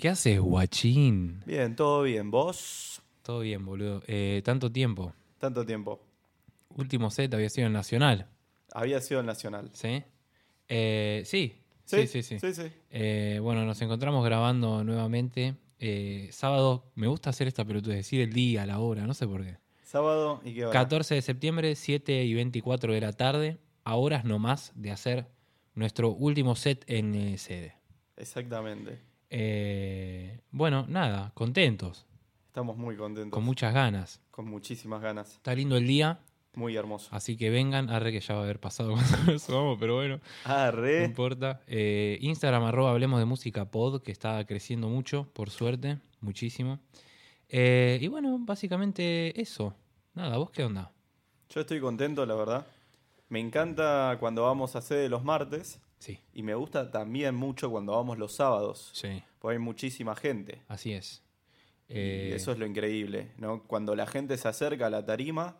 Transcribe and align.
¿Qué 0.00 0.08
haces, 0.08 0.40
guachín? 0.40 1.42
Bien, 1.44 1.76
todo 1.76 2.00
bien. 2.00 2.30
¿Vos? 2.30 3.02
Todo 3.20 3.40
bien, 3.40 3.66
boludo. 3.66 4.02
Eh, 4.06 4.40
tanto 4.42 4.72
tiempo. 4.72 5.12
Tanto 5.38 5.66
tiempo. 5.66 6.00
Último 6.74 7.10
set 7.10 7.34
había 7.34 7.50
sido 7.50 7.66
en 7.66 7.74
Nacional, 7.74 8.26
Había 8.72 9.02
sido 9.02 9.20
el 9.20 9.26
Nacional. 9.26 9.68
¿sí? 9.74 10.02
Eh, 10.68 11.20
sí. 11.26 11.52
Sí, 11.84 12.06
sí, 12.06 12.22
sí. 12.22 12.38
Sí, 12.38 12.54
sí. 12.54 12.72
Eh, 12.88 13.40
bueno, 13.42 13.66
nos 13.66 13.82
encontramos 13.82 14.24
grabando 14.24 14.82
nuevamente. 14.84 15.56
Eh, 15.78 16.30
sábado, 16.32 16.90
me 16.94 17.06
gusta 17.06 17.28
hacer 17.28 17.46
esta 17.46 17.66
pelotudez, 17.66 17.98
decir 17.98 18.22
el 18.22 18.32
día, 18.32 18.64
la 18.64 18.78
hora, 18.78 19.06
no 19.06 19.12
sé 19.12 19.26
por 19.26 19.44
qué. 19.44 19.58
Sábado 19.82 20.40
y 20.42 20.54
qué 20.54 20.64
hora. 20.64 20.72
14 20.72 21.16
de 21.16 21.20
septiembre, 21.20 21.74
7 21.74 22.24
y 22.24 22.32
24 22.32 22.94
de 22.94 23.00
la 23.02 23.12
tarde, 23.12 23.58
a 23.84 23.96
horas 23.96 24.24
nomás 24.24 24.72
de 24.74 24.92
hacer 24.92 25.26
nuestro 25.74 26.08
último 26.08 26.56
set 26.56 26.86
en 26.86 27.14
eh, 27.14 27.36
sede. 27.36 27.74
Exactamente. 28.16 29.09
Eh, 29.30 30.40
bueno, 30.50 30.86
nada, 30.88 31.30
contentos, 31.34 32.06
Estamos 32.48 32.76
muy 32.76 32.96
contentos. 32.96 33.32
con 33.32 33.44
muchas 33.44 33.72
ganas. 33.72 34.20
Con 34.32 34.46
muchísimas 34.48 35.00
ganas. 35.00 35.32
Está 35.36 35.54
lindo 35.54 35.76
el 35.76 35.86
día, 35.86 36.18
Muy 36.54 36.74
hermoso. 36.76 37.08
así 37.12 37.36
que 37.36 37.48
vengan, 37.48 37.90
arre 37.90 38.10
que 38.10 38.20
ya 38.20 38.34
va 38.34 38.40
a 38.40 38.44
haber 38.44 38.58
pasado 38.58 38.92
cuando 38.94 39.32
lo 39.32 39.38
subamos, 39.38 39.78
pero 39.78 39.94
bueno, 39.96 40.20
Ah, 40.44 40.72
no 40.74 41.04
importa. 41.04 41.60
Eh, 41.68 42.18
Instagram, 42.22 42.64
arroba 42.64 42.90
hablemos 42.90 43.20
de 43.20 43.24
música 43.24 43.70
pod, 43.70 44.02
que 44.02 44.10
está 44.10 44.44
creciendo 44.46 44.88
mucho, 44.88 45.28
por 45.32 45.50
suerte, 45.50 45.98
muchísimo. 46.20 46.80
Eh, 47.48 47.98
y 48.00 48.08
bueno, 48.08 48.36
básicamente 48.40 49.40
eso. 49.40 49.74
Nada, 50.14 50.38
¿vos 50.38 50.50
qué 50.50 50.64
onda? 50.64 50.90
Yo 51.50 51.60
estoy 51.60 51.80
contento, 51.80 52.26
la 52.26 52.34
verdad. 52.34 52.66
Me 53.28 53.38
encanta 53.38 54.16
cuando 54.18 54.42
vamos 54.42 54.74
a 54.74 54.80
sede 54.80 55.08
los 55.08 55.22
martes. 55.22 55.80
Sí, 55.98 56.18
Y 56.32 56.42
me 56.42 56.54
gusta 56.54 56.90
también 56.90 57.34
mucho 57.34 57.70
cuando 57.70 57.92
vamos 57.92 58.18
los 58.18 58.32
sábados. 58.34 58.90
sí, 58.94 59.22
Porque 59.40 59.54
hay 59.56 59.58
muchísima 59.58 60.14
gente. 60.14 60.62
así 60.68 60.92
es. 60.92 61.22
Y 61.88 61.94
Eh, 61.96 62.32
eso 62.36 62.52
es 62.52 62.58
lo 62.58 62.66
increíble, 62.66 63.32
¿no? 63.38 63.64
Cuando 63.64 63.96
la 63.96 64.06
gente 64.06 64.36
se 64.36 64.46
acerca 64.46 64.86
a 64.86 64.90
la 64.90 65.04
tarima 65.04 65.56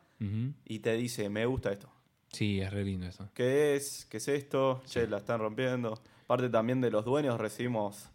y 0.67 0.79
te 0.81 0.95
dice, 0.97 1.29
me 1.29 1.47
gusta 1.47 1.73
esto. 1.73 1.91
Sí, 2.33 2.61
es 2.61 2.71
re 2.73 2.85
lindo 2.85 3.07
eso. 3.09 3.29
¿Qué 3.35 3.75
es? 3.75 4.07
¿Qué 4.09 4.19
es 4.19 4.29
esto? 4.29 4.83
Che, 4.87 5.09
la 5.09 5.17
están 5.17 5.41
rompiendo. 5.41 6.01
Parte 6.27 6.49
también 6.51 6.81
de 6.81 6.91
los 6.91 7.05
dueños 7.05 7.41
recibimos 7.41 8.11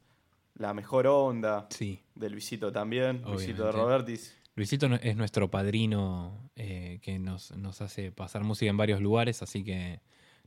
la 0.53 0.73
mejor 0.73 1.08
onda. 1.08 1.68
Sí. 1.72 2.00
De 2.14 2.30
Luisito 2.30 2.72
también. 2.72 3.23
Luisito 3.23 3.66
de. 3.66 3.72
Robertis. 3.73 4.34
Luisito 4.56 4.86
es 5.02 5.18
nuestro 5.18 5.52
padrino 5.52 6.50
eh, 6.56 7.00
que 7.02 7.20
nos, 7.20 7.52
nos 7.58 7.81
hace 7.81 8.12
pasar 8.14 8.44
música 8.45 8.70
en 8.70 8.78
varios 8.78 9.02
lugares, 9.02 9.42
así 9.42 9.66
que 9.66 10.00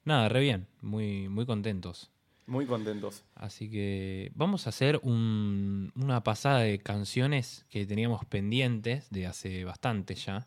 nada, 0.05 0.31
re 0.31 0.41
bien, 0.41 0.67
muy, 0.81 1.29
muy 1.29 1.45
contentos. 1.45 2.11
Muy 2.49 2.65
contentos. 2.67 3.25
Así 3.35 3.71
que 3.71 4.33
vamos 4.35 4.67
a 4.67 4.71
hacer 4.71 4.99
un- 5.03 5.93
una 5.95 6.25
pasada 6.25 6.61
de 6.61 6.79
canciones 6.79 7.67
que 7.69 7.85
teníamos 7.87 8.25
pendientes 8.25 9.11
de 9.11 9.27
hace 9.27 9.65
bastante 9.65 10.15
ya. 10.15 10.47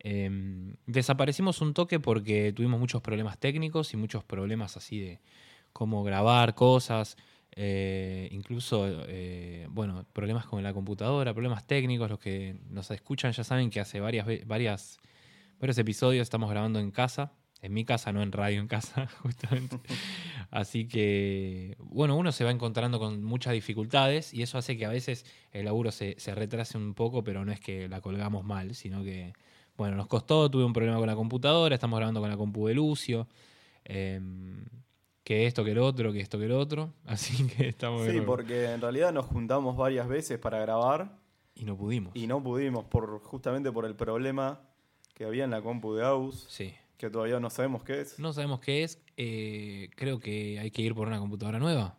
Eh, 0.00 0.30
desaparecimos 0.86 1.60
un 1.60 1.74
toque 1.74 2.00
porque 2.00 2.52
tuvimos 2.54 2.80
muchos 2.80 3.02
problemas 3.02 3.38
técnicos 3.38 3.92
y 3.92 3.98
muchos 3.98 4.24
problemas 4.24 4.76
así 4.78 4.98
de 4.98 5.20
cómo 5.74 6.02
grabar 6.04 6.54
cosas, 6.54 7.16
eh, 7.54 8.28
incluso, 8.32 8.86
eh, 9.08 9.66
bueno, 9.70 10.06
problemas 10.14 10.46
con 10.46 10.62
la 10.62 10.72
computadora, 10.72 11.34
problemas 11.34 11.66
técnicos. 11.66 12.08
Los 12.08 12.18
que 12.18 12.56
nos 12.70 12.90
escuchan 12.90 13.32
ya 13.32 13.44
saben 13.44 13.68
que 13.68 13.80
hace 13.80 14.00
varias, 14.00 14.26
varias, 14.46 14.98
varios 15.60 15.76
episodios 15.76 16.22
estamos 16.22 16.48
grabando 16.50 16.78
en 16.78 16.90
casa. 16.90 17.32
En 17.66 17.74
mi 17.74 17.84
casa, 17.84 18.12
no 18.12 18.22
en 18.22 18.30
radio 18.30 18.60
en 18.60 18.68
casa, 18.68 19.08
justamente. 19.22 19.80
Así 20.52 20.86
que, 20.86 21.76
bueno, 21.80 22.16
uno 22.16 22.30
se 22.30 22.44
va 22.44 22.52
encontrando 22.52 23.00
con 23.00 23.24
muchas 23.24 23.54
dificultades 23.54 24.32
y 24.32 24.42
eso 24.42 24.56
hace 24.56 24.76
que 24.76 24.86
a 24.86 24.90
veces 24.90 25.26
el 25.50 25.64
laburo 25.64 25.90
se, 25.90 26.14
se 26.20 26.32
retrase 26.32 26.78
un 26.78 26.94
poco, 26.94 27.24
pero 27.24 27.44
no 27.44 27.50
es 27.50 27.58
que 27.58 27.88
la 27.88 28.00
colgamos 28.00 28.44
mal, 28.44 28.76
sino 28.76 29.02
que, 29.02 29.32
bueno, 29.76 29.96
nos 29.96 30.06
costó, 30.06 30.48
tuve 30.48 30.64
un 30.64 30.72
problema 30.72 30.98
con 30.98 31.08
la 31.08 31.16
computadora, 31.16 31.74
estamos 31.74 31.98
grabando 31.98 32.20
con 32.20 32.30
la 32.30 32.36
compu 32.36 32.68
de 32.68 32.74
Lucio, 32.74 33.26
em, 33.84 34.64
que 35.24 35.46
esto, 35.48 35.64
que 35.64 35.72
el 35.72 35.78
otro, 35.78 36.12
que 36.12 36.20
esto, 36.20 36.38
que 36.38 36.44
el 36.44 36.52
otro, 36.52 36.92
así 37.04 37.48
que 37.48 37.66
estamos... 37.68 38.06
Sí, 38.06 38.20
porque 38.24 38.70
en 38.72 38.80
realidad 38.80 39.12
nos 39.12 39.26
juntamos 39.26 39.76
varias 39.76 40.06
veces 40.06 40.38
para 40.38 40.60
grabar 40.60 41.18
Y 41.56 41.64
no 41.64 41.76
pudimos. 41.76 42.14
y 42.14 42.28
no 42.28 42.40
pudimos 42.40 42.84
por 42.84 43.20
justamente 43.24 43.72
por 43.72 43.86
el 43.86 43.96
problema 43.96 44.60
que 45.14 45.24
había 45.24 45.42
en 45.42 45.50
la 45.50 45.62
compu 45.62 45.94
de 45.94 46.04
Aus, 46.04 46.46
Sí. 46.48 46.72
Que 46.98 47.10
todavía 47.10 47.38
no 47.40 47.50
sabemos 47.50 47.82
qué 47.84 48.00
es. 48.00 48.18
No 48.18 48.32
sabemos 48.32 48.60
qué 48.60 48.82
es, 48.84 49.00
eh, 49.16 49.90
creo 49.96 50.18
que 50.18 50.58
hay 50.58 50.70
que 50.70 50.82
ir 50.82 50.94
por 50.94 51.06
una 51.08 51.18
computadora 51.18 51.58
nueva. 51.58 51.96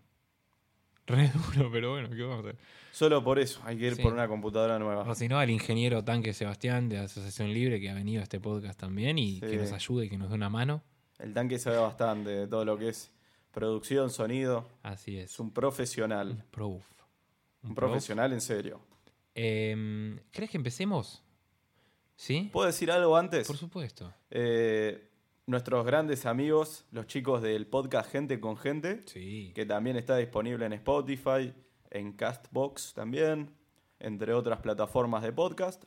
Re 1.08 1.30
duro, 1.56 1.72
pero 1.72 1.92
bueno, 1.92 2.10
¿qué 2.10 2.22
vamos 2.24 2.46
a 2.46 2.50
hacer? 2.50 2.58
Solo 2.92 3.24
por 3.24 3.38
eso 3.40 3.62
hay 3.64 3.78
que 3.78 3.88
ir 3.88 3.96
Sí. 3.96 4.02
por 4.02 4.12
una 4.12 4.28
computadora 4.28 4.80
nueva. 4.80 5.04
O 5.10 5.14
si 5.16 5.28
no, 5.28 5.38
al 5.40 5.50
ingeniero 5.52 6.04
Tanque 6.04 6.34
Sebastián 6.34 6.90
de 6.90 6.98
Asociación 6.98 7.54
Libre 7.54 7.80
que 7.80 7.90
ha 7.90 7.94
venido 7.94 8.22
a 8.22 8.24
este 8.24 8.40
podcast 8.40 8.80
también 8.80 9.18
y 9.20 9.36
Sí. 9.36 9.42
que 9.42 9.58
nos 9.58 9.72
ayude 9.72 10.06
y 10.06 10.10
que 10.10 10.18
nos 10.18 10.30
dé 10.30 10.36
una 10.36 10.50
mano. 10.50 10.84
El 11.20 11.34
tanque 11.34 11.60
sabe 11.60 11.78
bastante 11.78 12.30
de 12.32 12.48
todo 12.48 12.66
lo 12.66 12.78
que 12.78 12.90
es 12.90 13.12
producción, 13.52 14.10
sonido. 14.10 14.68
Así 14.84 15.18
es. 15.18 15.32
Es 15.32 15.40
un 15.40 15.52
profesional. 15.52 16.44
Prof. 16.52 16.84
Un 17.64 17.74
prof. 17.76 17.90
profesional 17.92 18.34
en 18.34 18.42
serio. 18.42 18.80
Em, 19.36 20.20
¿Crees 20.32 20.50
que 20.52 20.58
empecemos? 20.58 21.24
¿Sí? 22.18 22.50
¿Puedo 22.52 22.66
decir 22.68 22.92
algo 22.92 23.16
antes? 23.16 23.48
Por 23.48 23.56
supuesto. 23.58 24.14
Eh, 24.32 25.10
nuestros 25.46 25.86
grandes 25.86 26.26
amigos, 26.26 26.84
los 26.92 27.06
chicos 27.08 27.42
del 27.42 27.68
podcast 27.68 28.12
Gente 28.12 28.40
con 28.40 28.58
Gente, 28.58 29.04
Sí. 29.06 29.52
que 29.56 29.66
también 29.66 29.96
está 29.98 30.18
disponible 30.18 30.66
en 30.66 30.74
Spotify, 30.74 31.54
en 31.92 32.12
Castbox 32.14 32.94
también, 32.96 33.52
entre 34.00 34.34
otras 34.34 34.60
plataformas 34.60 35.22
de 35.24 35.32
podcast. 35.32 35.84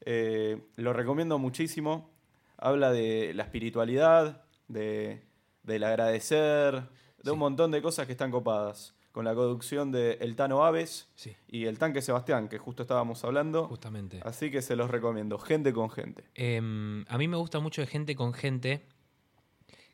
Eh, 0.00 0.60
lo 0.76 0.92
recomiendo 0.94 1.38
muchísimo. 1.38 2.10
Habla 2.56 2.90
de 2.90 3.32
la 3.34 3.42
espiritualidad, 3.44 4.42
de, 4.66 5.22
del 5.62 5.84
agradecer, 5.84 6.74
de 6.74 7.24
Sí. 7.24 7.30
un 7.30 7.38
montón 7.38 7.70
de 7.70 7.82
cosas 7.82 8.06
que 8.06 8.12
están 8.12 8.30
copadas. 8.30 8.94
Con 9.20 9.26
la 9.26 9.34
conducción 9.34 9.92
de 9.92 10.12
El 10.22 10.34
Tano 10.34 10.64
Aves 10.64 11.10
Sí, 11.14 11.36
y 11.46 11.66
el 11.66 11.78
Tanque 11.78 12.00
Sebastián, 12.00 12.48
que 12.48 12.56
justo 12.56 12.84
estábamos 12.84 13.22
hablando. 13.22 13.66
justamente. 13.68 14.18
Así 14.24 14.50
que 14.50 14.62
se 14.62 14.76
los 14.76 14.90
recomiendo. 14.90 15.38
Gente 15.38 15.74
con 15.74 15.90
gente. 15.90 16.24
Em, 16.34 17.04
a 17.06 17.18
mí 17.18 17.28
me 17.28 17.36
gusta 17.36 17.60
mucho 17.60 17.82
de 17.82 17.86
gente 17.86 18.16
con 18.16 18.32
gente 18.32 18.86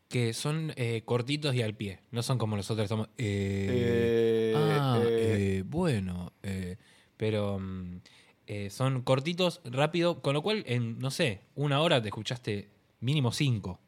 que 0.09 0.33
son 0.33 0.73
eh, 0.77 1.03
cortitos 1.05 1.57
y 1.57 1.63
al 1.63 1.75
pie. 1.75 1.99
No 2.13 2.23
son 2.23 2.39
como 2.39 2.55
nosotros 2.55 2.85
estamos. 2.85 3.09
eh, 3.19 4.53
Eh, 4.55 5.63
ah, 5.65 5.65
bueno. 5.65 6.33
pero 7.17 7.59
mm, 7.59 8.01
son 8.71 9.03
cortitos, 9.03 9.61
rápido. 9.65 10.23
Con 10.23 10.35
lo 10.35 10.43
cual, 10.43 10.63
en, 10.69 11.01
no 11.01 11.11
sé, 11.11 11.41
una 11.57 11.81
hora 11.81 12.01
te 12.01 12.07
escuchaste 12.11 12.71
mínimo 13.01 13.33
cinco. 13.33 13.81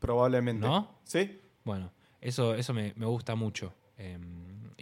probablemente. 0.00 0.66
¿No? 0.66 0.98
¿Sí? 1.04 1.40
Bueno, 1.62 1.92
eso, 2.20 2.56
eso 2.56 2.74
me, 2.74 2.92
me 2.96 3.06
gusta 3.06 3.36
mucho. 3.36 3.72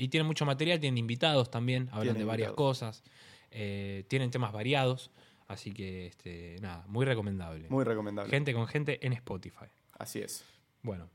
Y 0.00 0.09
tienen 0.09 0.27
mucho 0.27 0.47
material, 0.47 0.81
tienen 0.81 0.99
invitados 0.99 1.50
también, 1.50 1.88
hablan 1.93 2.16
de 2.16 2.25
varias 2.25 2.49
invitados. 2.49 2.78
cosas. 2.78 3.03
eh, 3.50 4.05
tienen 4.09 4.31
temas 4.31 4.53
variados. 4.53 5.11
Así 5.47 5.72
que, 5.72 6.06
este, 6.06 6.56
nada, 6.61 6.84
muy 6.87 7.05
recomendable. 7.05 7.66
Muy 7.69 7.84
recomendable. 7.84 8.31
Gente 8.31 8.55
con 8.55 8.66
gente 8.66 9.05
en 9.05 9.12
Spotify. 9.12 9.66
Así 9.99 10.21
es. 10.21 10.44
Bueno, 10.83 11.09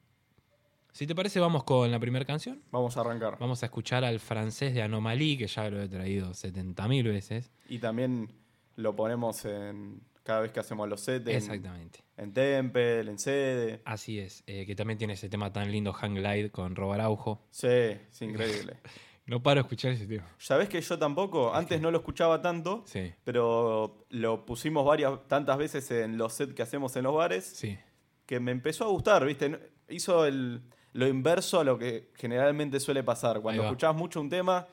si 0.91 1.07
te 1.07 1.15
parece, 1.15 1.39
vamos 1.39 1.63
con 1.63 1.89
la 1.89 1.99
primera 1.99 2.25
canción. 2.25 2.61
Vamos 2.71 2.95
a 2.95 3.01
arrancar. 3.01 3.37
Vamos 3.39 3.63
a 3.63 3.65
escuchar 3.65 4.05
al 4.05 4.19
francés 4.19 4.73
de 4.73 4.81
Anomalie, 4.81 5.37
que 5.37 5.47
ya 5.47 5.69
lo 5.69 5.81
he 5.81 5.89
traído 5.89 6.31
70.000 6.31 7.03
veces. 7.05 7.51
Y 7.67 7.79
también 7.79 8.29
lo 8.75 8.95
ponemos 8.95 9.43
en 9.45 10.01
cada 10.23 10.41
vez 10.41 10.51
que 10.51 10.59
hacemos 10.59 10.87
los 10.87 11.01
sets. 11.01 11.27
En, 11.27 11.35
Exactamente. 11.35 12.04
En 12.17 12.33
Temple, 12.33 13.01
en 13.01 13.19
Sede. 13.19 13.81
Así 13.85 14.19
es, 14.19 14.43
eh, 14.47 14.65
que 14.65 14.75
también 14.75 14.97
tiene 14.97 15.13
ese 15.13 15.29
tema 15.29 15.51
tan 15.51 15.71
lindo, 15.71 15.93
Hang 15.93 16.15
Glide, 16.15 16.49
con 16.51 16.75
Rob 16.75 16.93
Araujo. 16.93 17.41
Sí, 17.51 17.67
es 17.67 18.21
increíble. 18.21 18.77
No 19.27 19.41
paro 19.41 19.55
de 19.55 19.61
escuchar 19.61 19.91
ese 19.91 20.05
tema. 20.05 20.31
¿Sabés 20.37 20.69
que 20.69 20.79
yo 20.79 20.99
tampoco? 20.99 21.51
Antes 21.55 21.81
no 21.81 21.89
lo 21.89 21.97
escuchaba 21.97 22.43
tanto, 22.43 22.83
Sí, 22.85 23.11
pero 23.23 24.05
lo 24.09 24.45
pusimos 24.45 24.85
varias, 24.85 25.27
tantas 25.27 25.57
veces 25.57 25.89
en 25.89 26.15
los 26.19 26.33
sets 26.33 26.53
que 26.53 26.61
hacemos 26.61 26.95
en 26.95 27.05
los 27.05 27.15
bares, 27.15 27.43
sí, 27.43 27.75
que 28.27 28.39
me 28.39 28.51
empezó 28.51 28.85
a 28.85 28.89
gustar, 28.89 29.25
¿viste? 29.25 29.71
Hizo 29.89 30.27
el, 30.27 30.61
lo 30.93 31.07
inverso 31.07 31.59
a 31.59 31.63
lo 31.63 31.79
que 31.79 32.11
generalmente 32.13 32.79
suele 32.79 33.01
pasar. 33.03 33.41
Cuando 33.41 33.63
escuchás 33.63 33.95
mucho 33.95 34.21
un 34.21 34.29
tema, 34.29 34.67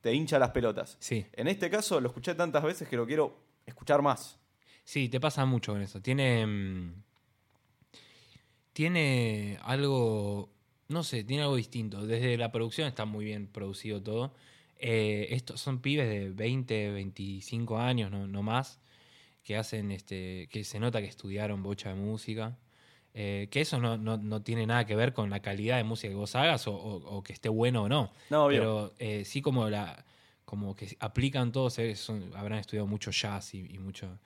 te 0.00 0.12
hincha 0.12 0.40
las 0.40 0.50
pelotas. 0.50 0.96
sí. 0.98 1.24
En 1.32 1.46
este 1.46 1.70
caso 1.70 2.00
lo 2.00 2.08
escuché 2.08 2.34
tantas 2.34 2.64
veces 2.64 2.88
que 2.88 2.96
lo 2.96 3.06
quiero 3.06 3.38
escuchar 3.64 4.02
más. 4.02 4.40
Sí, 4.84 5.08
te 5.08 5.18
pasa 5.20 5.44
mucho 5.46 5.72
con 5.72 5.82
eso. 5.82 6.00
Tiene. 6.00 6.46
mm, 6.46 6.92
Tiene 8.72 9.58
algo. 9.62 10.50
No 10.88 11.02
sé, 11.02 11.24
tiene 11.24 11.42
algo 11.42 11.56
distinto. 11.56 12.06
Desde 12.06 12.36
la 12.36 12.52
producción 12.52 12.88
está 12.88 13.04
muy 13.04 13.24
bien 13.24 13.46
producido 13.46 14.02
todo. 14.02 14.34
Eh, 14.78 15.28
estos 15.30 15.60
son 15.60 15.80
pibes 15.80 16.08
de 16.08 16.30
20, 16.30 16.90
25 16.90 17.78
años, 17.78 18.10
no, 18.10 18.26
no 18.26 18.42
más, 18.42 18.80
que 19.44 19.56
hacen 19.56 19.90
este. 19.92 20.48
que 20.50 20.64
se 20.64 20.78
nota 20.80 21.00
que 21.00 21.06
estudiaron 21.06 21.62
bocha 21.62 21.90
de 21.90 21.94
música. 21.94 22.58
Eh, 23.16 23.46
que 23.52 23.60
eso 23.60 23.78
no, 23.78 23.96
no- 23.96 24.16
no 24.16 24.42
tiene 24.42 24.66
nada 24.66 24.84
que 24.86 24.96
ver 24.96 25.12
con 25.12 25.30
la 25.30 25.40
calidad 25.40 25.76
de 25.76 25.84
música 25.84 26.08
que 26.08 26.16
vos 26.16 26.34
hagas 26.34 26.66
o, 26.66 26.74
o- 26.74 27.16
o 27.16 27.22
que 27.22 27.32
esté 27.32 27.48
bueno 27.48 27.84
o 27.84 27.88
no. 27.88 28.12
No, 28.28 28.46
obvio. 28.46 28.58
Pero 28.58 28.92
eh, 28.98 29.24
sí 29.24 29.40
como 29.40 29.70
la 29.70 30.04
como 30.44 30.74
que 30.76 30.96
aplican 31.00 31.52
todos, 31.52 31.78
habrán 32.34 32.58
estudiado 32.58 32.86
mucho 32.86 33.10
jazz 33.12 33.54
y, 33.54 33.60
y 33.72 33.78
mucho, 33.78 34.18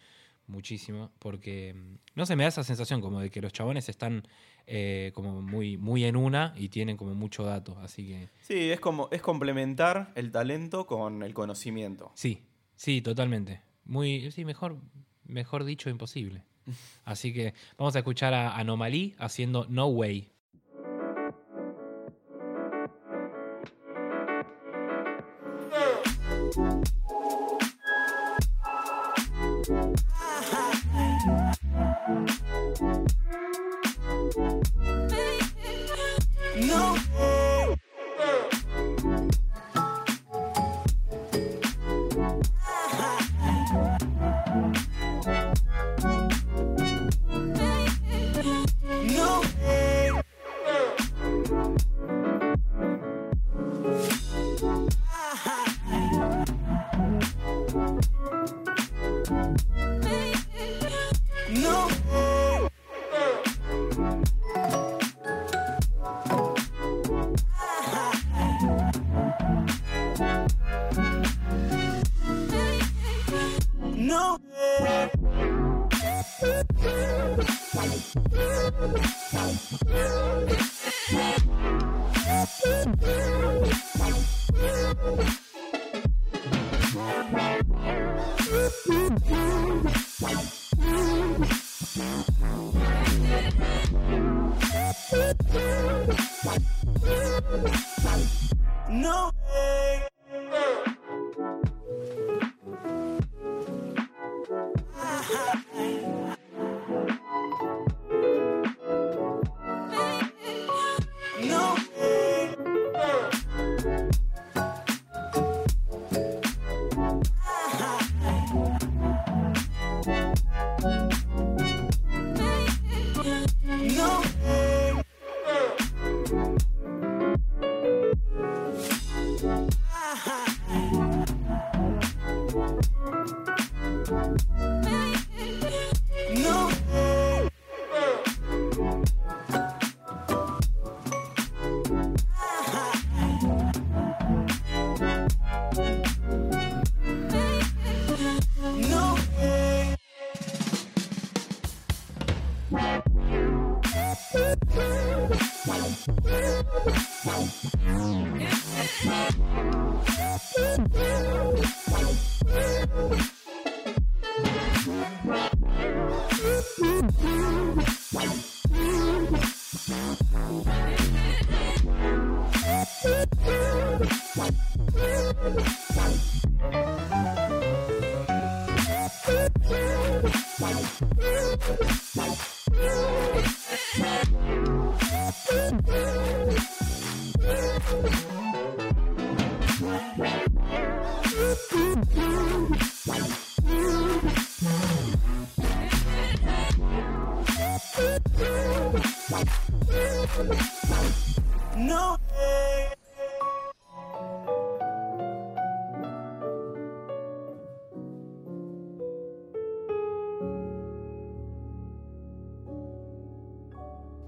muchísimo, 0.49 1.13
porque 1.19 1.75
mm, 1.75 1.95
no 2.15 2.27
sé, 2.27 2.35
me 2.37 2.43
da 2.45 2.49
esa 2.49 2.65
sensación 2.65 3.01
como 3.01 3.21
de 3.21 3.31
que 3.31 3.41
los 3.41 3.53
chabones 3.53 3.89
están 3.89 4.27
eh, 4.67 5.13
como 5.15 5.41
muy, 5.41 5.77
muy 5.77 6.05
en 6.05 6.17
una 6.17 6.53
y 6.57 6.69
tienen 6.69 6.97
como 6.97 7.15
mucho 7.15 7.45
dato, 7.45 7.79
así 7.81 8.07
que 8.09 8.29
Sí, 8.43 8.71
es 8.71 8.81
como 8.81 9.09
es 9.13 9.23
complementar 9.23 10.13
el 10.15 10.33
talento 10.33 10.87
con 10.87 11.23
el 11.23 11.35
conocimiento. 11.35 12.11
sí, 12.15 12.43
sí, 12.77 13.01
totalmente. 13.03 13.63
Muy, 13.85 14.31
sí, 14.33 14.45
mejor, 14.45 14.77
mejor 15.25 15.65
dicho, 15.65 15.89
imposible. 15.89 16.45
Así 17.05 17.33
que 17.33 17.55
vamos 17.79 17.97
a 17.97 18.01
escuchar 18.01 18.35
a 18.35 18.57
Anomaly 18.59 19.15
haciendo 19.19 19.65
No 19.71 19.87
Way. 19.87 20.31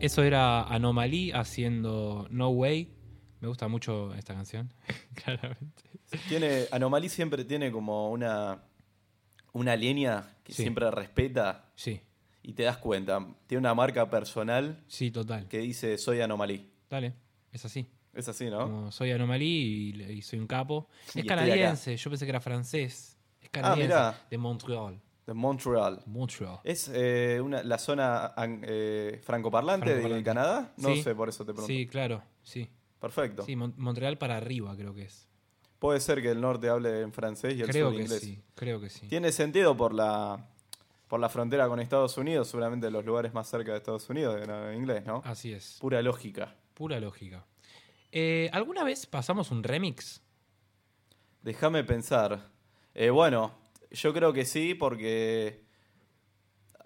Eso 0.00 0.22
era 0.22 0.62
Anomaly 0.62 1.30
haciendo 1.32 2.26
No 2.30 2.48
Way. 2.50 2.90
Me 3.40 3.48
gusta 3.48 3.68
mucho 3.68 4.14
esta 4.14 4.34
canción, 4.34 4.72
claramente. 5.14 5.82
Tiene, 6.28 6.66
Anomaly 6.72 7.08
siempre 7.08 7.44
tiene 7.44 7.70
como 7.70 8.10
una, 8.10 8.62
una 9.52 9.76
línea 9.76 10.36
que 10.42 10.52
Sí. 10.52 10.62
siempre 10.62 10.90
respeta 10.90 11.70
Sí, 11.74 12.00
y 12.42 12.52
te 12.52 12.64
das 12.64 12.78
cuenta. 12.78 13.26
Tiene 13.46 13.60
una 13.60 13.74
marca 13.74 14.08
personal 14.10 14.82
sí, 14.88 15.10
total. 15.10 15.46
que 15.48 15.58
dice 15.58 15.96
soy 15.98 16.20
Anomaly. 16.20 16.70
Dale, 16.88 17.14
es 17.52 17.64
así. 17.64 17.86
Es 18.12 18.28
así, 18.28 18.50
¿no? 18.50 18.62
Como 18.64 18.92
soy 18.92 19.12
Anomaly 19.12 19.46
y, 19.96 20.02
y 20.12 20.22
soy 20.22 20.38
un 20.38 20.46
capo. 20.46 20.88
Es 21.14 21.24
canadiense, 21.24 21.96
yo 21.96 22.10
pensé 22.10 22.24
que 22.26 22.30
era 22.30 22.40
francés. 22.40 23.16
Es 23.40 23.48
canadiense, 23.50 23.86
mirá. 23.94 24.26
de 24.30 24.38
Montreal. 24.38 25.00
De 25.30 25.34
Montreal. 25.34 26.02
Montreal. 26.06 26.58
¿Es 26.64 26.90
eh, 26.92 27.40
una, 27.40 27.62
la 27.62 27.78
zona 27.78 28.34
eh, 28.64 29.20
francoparlante, 29.22 29.94
de. 29.94 30.22
Canadá? 30.24 30.72
No 30.76 30.88
Sí. 30.88 31.04
sé, 31.04 31.14
por 31.14 31.28
eso 31.28 31.44
te 31.44 31.52
pregunto. 31.52 31.68
Sí, 31.68 31.86
claro, 31.86 32.20
sí. 32.42 32.68
Perfecto. 32.98 33.44
Sí, 33.44 33.54
Mon- 33.54 33.72
Montreal 33.76 34.18
para 34.18 34.36
arriba 34.36 34.74
creo 34.76 34.92
que 34.92 35.02
es. 35.04 35.28
Puede 35.78 36.00
ser 36.00 36.20
que 36.20 36.32
el 36.32 36.40
norte 36.40 36.68
hable 36.68 37.02
en 37.02 37.12
francés 37.12 37.54
y 37.54 37.60
el 37.62 37.68
Creo 37.68 37.90
sur 37.90 37.96
que 37.96 38.02
inglés. 38.02 38.20
sí, 38.22 38.42
creo 38.56 38.80
que 38.80 38.90
sí. 38.90 39.06
Tiene 39.06 39.30
sentido 39.30 39.76
por 39.76 39.94
la 39.94 40.48
por 41.06 41.20
la 41.20 41.28
frontera 41.28 41.68
con 41.68 41.78
Estados 41.78 42.16
Unidos, 42.18 42.48
seguramente 42.48 42.90
los 42.90 43.04
lugares 43.04 43.32
más 43.32 43.48
cerca 43.48 43.70
de 43.70 43.78
Estados 43.78 44.10
Unidos 44.10 44.36
en 44.42 44.74
inglés, 44.74 45.06
¿no? 45.06 45.22
Así 45.24 45.52
es. 45.52 45.78
Pura 45.80 46.02
lógica. 46.02 46.56
Pura 46.74 46.98
lógica. 46.98 47.46
Eh, 48.10 48.50
¿Alguna 48.52 48.82
vez 48.82 49.06
pasamos 49.06 49.52
un 49.52 49.62
remix? 49.62 50.22
Déjame 51.42 51.84
pensar. 51.84 52.50
Eh, 52.94 53.10
bueno, 53.10 53.52
yo 53.90 54.12
creo 54.12 54.32
que 54.32 54.44
sí, 54.44 54.74
porque. 54.74 55.64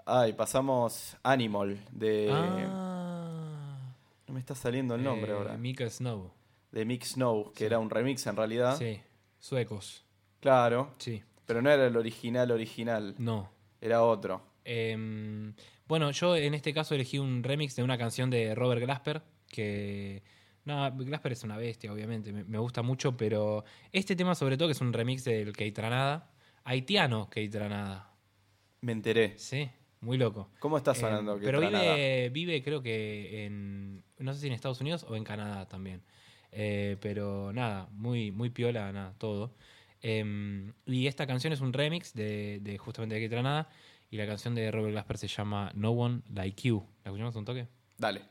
Ay, 0.07 0.33
pasamos 0.33 1.17
Animal 1.23 1.85
de. 1.91 2.29
Ah. 2.31 3.95
No 4.27 4.35
me 4.35 4.41
está 4.41 4.55
saliendo 4.55 4.95
el 4.95 5.03
nombre 5.03 5.33
eh, 5.33 5.35
ahora. 5.35 5.57
Mika 5.57 5.89
Snow. 5.89 6.33
De 6.73 6.85
Mick 6.85 7.05
Snow, 7.05 7.53
que 7.53 7.67
era 7.67 7.79
un 7.79 7.89
remix 7.89 8.27
en 8.27 8.37
realidad. 8.37 8.77
Sí, 8.77 9.01
suecos. 9.39 10.05
Claro. 10.41 10.95
Sí. 10.99 11.23
Pero 11.47 11.63
no 11.63 11.71
era 11.71 11.87
el 11.87 11.97
original 11.97 12.51
original. 12.51 13.15
No. 13.19 13.51
Era 13.81 14.03
otro. 14.03 14.43
Em, 14.65 15.55
bueno, 15.87 16.11
yo 16.11 16.37
en 16.37 16.55
este 16.55 16.73
caso 16.73 16.95
elegí 16.95 17.19
un 17.19 17.43
remix 17.43 17.77
de 17.77 17.83
una 17.83 17.99
canción 17.99 18.31
de 18.31 18.55
Robert 18.55 18.81
Glasper, 18.81 19.23
que... 19.49 20.23
No, 20.65 20.91
Glasper 20.97 21.33
es 21.33 21.45
una 21.45 21.59
bestia, 21.59 21.93
obviamente, 21.93 22.33
me, 22.33 22.59
gusta 22.59 22.81
mucho, 22.81 23.19
pero 23.19 23.65
este 23.93 24.17
tema 24.17 24.35
sobre 24.35 24.57
todo, 24.57 24.69
que 24.69 24.73
es 24.73 24.81
un 24.81 24.95
remix 24.95 25.23
del 25.23 25.53
Keitranada, 25.53 26.31
haitiano 26.65 27.27
Kate 27.27 27.49
Granada. 27.49 28.11
Me 28.81 28.93
enteré. 28.93 29.39
Sí, 29.39 29.71
muy 30.01 30.19
loco. 30.19 30.51
¿Cómo 30.59 30.77
está 30.77 30.95
sonando 30.95 31.37
eh, 31.37 31.41
Pero 31.43 31.61
vive, 31.61 32.31
vive, 32.31 32.63
creo 32.63 32.83
que 32.83 33.45
en, 33.45 34.05
no 34.19 34.35
sé 34.35 34.41
si 34.41 34.47
en 34.49 34.53
Estados 34.53 34.81
Unidos 34.81 35.07
o 35.09 35.17
en 35.17 35.25
Canadá 35.25 35.67
también. 35.67 36.03
Eh, 36.53 36.97
pero 37.01 37.53
nada, 37.53 37.89
muy, 37.91 38.31
muy 38.31 38.51
piola, 38.51 38.93
nada, 38.93 39.15
todo. 39.19 39.55
Em, 40.03 40.73
y 40.87 41.07
esta 41.07 41.27
canción 41.27 41.53
es 41.53 41.61
un 41.61 41.73
remix 41.73 42.13
de, 42.13 42.79
justamente 42.79 43.15
de 43.15 43.23
Kate 43.23 43.35
Granada 43.35 43.71
y 44.11 44.19
la 44.19 44.27
canción 44.27 44.55
de 44.55 44.71
Robert 44.71 44.93
Glasper 44.93 45.19
se 45.19 45.29
llama 45.29 45.73
No 45.75 45.91
One 45.91 46.21
Like 46.33 46.69
You. 46.69 46.87
¿La 47.05 47.11
escuchamos 47.11 47.35
un 47.37 47.45
toque? 47.45 47.67
Dale. 47.97 48.23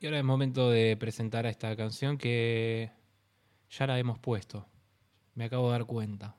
Y 0.00 0.06
ahora 0.06 0.18
es 0.18 0.24
momento 0.24 0.70
de 0.70 0.96
presentar 0.96 1.46
a 1.46 1.50
esta 1.50 1.74
canción 1.76 2.18
que 2.18 2.90
ya 3.70 3.86
la 3.86 3.98
hemos 3.98 4.18
puesto. 4.18 4.66
Me 5.34 5.44
acabo 5.44 5.66
de 5.66 5.72
dar 5.72 5.86
cuenta. 5.86 6.36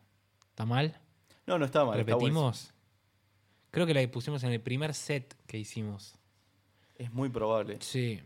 ¿Está 0.50 0.66
mal? 0.66 0.98
No, 1.46 1.60
no 1.60 1.66
está 1.66 1.84
mal. 1.84 2.00
está. 2.00 2.12
¿Repetimos? 2.14 2.74
Creo 3.72 3.86
que 3.86 3.94
la 3.94 4.10
pusimos 4.10 4.44
en 4.44 4.52
el 4.52 4.62
primer 4.62 4.94
set 4.94 5.36
que 5.46 5.58
hicimos. 5.58 6.16
es 6.96 7.12
muy 7.12 7.30
probable. 7.30 7.78
Sí. 7.82 8.22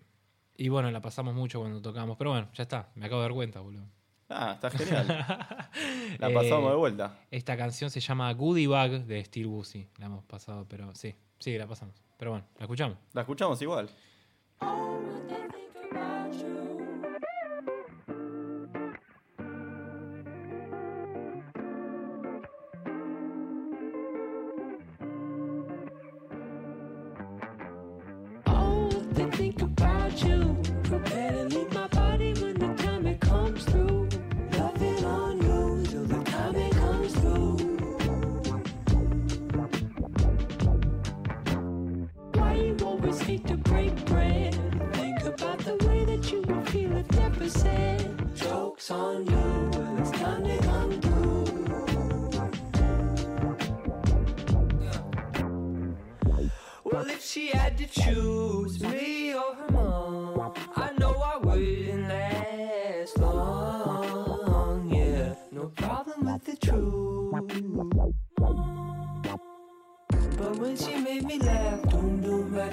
Y 0.56 0.70
bueno, 0.70 0.92
la 0.92 1.02
pasamos 1.02 1.34
mucho 1.34 1.60
cuando 1.60 1.82
tocamos. 1.82 2.16
Pero 2.18 2.32
bueno, 2.32 2.50
ya 2.54 2.64
está. 2.64 2.90
Me 2.96 3.08
acabo 3.08 3.22
de 3.22 3.28
dar 3.28 3.34
cuenta, 3.36 3.60
boludo. 3.60 3.86
Ah, 4.30 4.54
está 4.54 4.70
genial. 4.72 5.08
La 6.20 6.30
Eh, 6.30 6.34
pasamos 6.34 6.72
de 6.72 6.78
vuelta. 6.78 7.20
Esta 7.30 7.58
canción 7.58 7.90
se 7.90 8.00
llama 8.00 8.32
Goodie 8.34 8.68
Bag 8.68 9.06
de 9.06 9.24
Steel 9.26 9.48
Busy. 9.48 9.88
La 9.98 10.06
hemos 10.08 10.24
pasado, 10.26 10.66
pero 10.68 10.94
sí. 10.96 11.14
Sí, 11.40 11.58
la 11.58 11.68
pasamos. 11.68 11.96
Pero 12.18 12.32
bueno, 12.32 12.46
la 12.58 12.64
escuchamos. 12.64 12.98
La 13.14 13.22
escuchamos 13.22 13.62
igual. 13.62 13.90
Oh, 14.64 15.00
that 15.30 15.63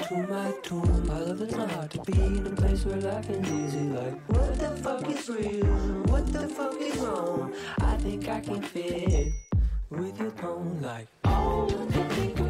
to 0.09 0.15
my 0.29 0.53
tomb. 0.63 1.11
I 1.11 1.19
love 1.21 1.41
it's 1.43 1.55
not 1.55 1.71
hard 1.71 1.91
to 1.91 2.01
be 2.01 2.21
in 2.21 2.47
a 2.47 2.51
place 2.51 2.85
where 2.85 2.97
life 2.97 3.29
is 3.31 3.53
easy. 3.53 3.81
Like, 3.81 4.21
what 4.29 4.59
the 4.59 4.71
fuck 4.83 5.09
is 5.09 5.29
real? 5.29 5.67
What 6.13 6.27
the 6.33 6.49
fuck 6.49 6.75
is 6.81 6.97
wrong? 6.97 7.55
I 7.81 7.97
think 7.99 8.29
I 8.29 8.41
can 8.41 8.63
fit 8.63 9.33
with 9.91 10.19
your 10.19 10.31
tone. 10.33 10.81
Like, 10.81 11.07
oh, 11.25 11.67
they 11.91 12.03
think 12.15 12.50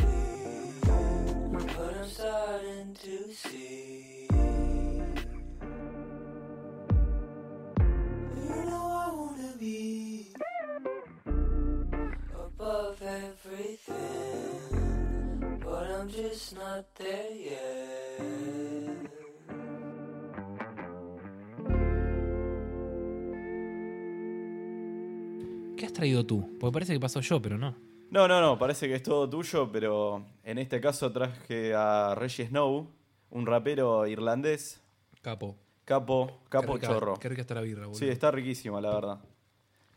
¿Qué 25.77 25.85
has 25.85 25.93
traído 25.93 26.25
tú? 26.25 26.57
Porque 26.59 26.73
parece 26.73 26.93
que 26.93 26.99
pasó 26.99 27.21
yo, 27.21 27.41
pero 27.41 27.57
no. 27.57 27.75
No, 28.11 28.27
no, 28.27 28.41
no, 28.41 28.59
parece 28.59 28.87
que 28.87 28.95
es 28.95 29.03
todo 29.03 29.29
tuyo, 29.29 29.71
pero 29.71 30.25
en 30.43 30.57
este 30.57 30.81
caso 30.81 31.11
traje 31.11 31.73
a 31.73 32.13
Reggie 32.13 32.47
Snow, 32.47 32.87
un 33.31 33.45
rapero 33.45 34.05
irlandés, 34.07 34.79
Capo. 35.21 35.57
capo, 35.85 36.41
capo 36.49 36.73
Qué 36.75 36.79
rica- 36.79 36.87
chorro. 36.87 37.13
Qué 37.19 37.29
rica 37.29 37.41
está 37.41 37.55
la 37.55 37.61
birra, 37.61 37.87
boludo. 37.87 37.99
Sí, 37.99 38.07
está 38.07 38.29
riquísima, 38.31 38.79
la 38.79 38.93
verdad. 38.93 39.19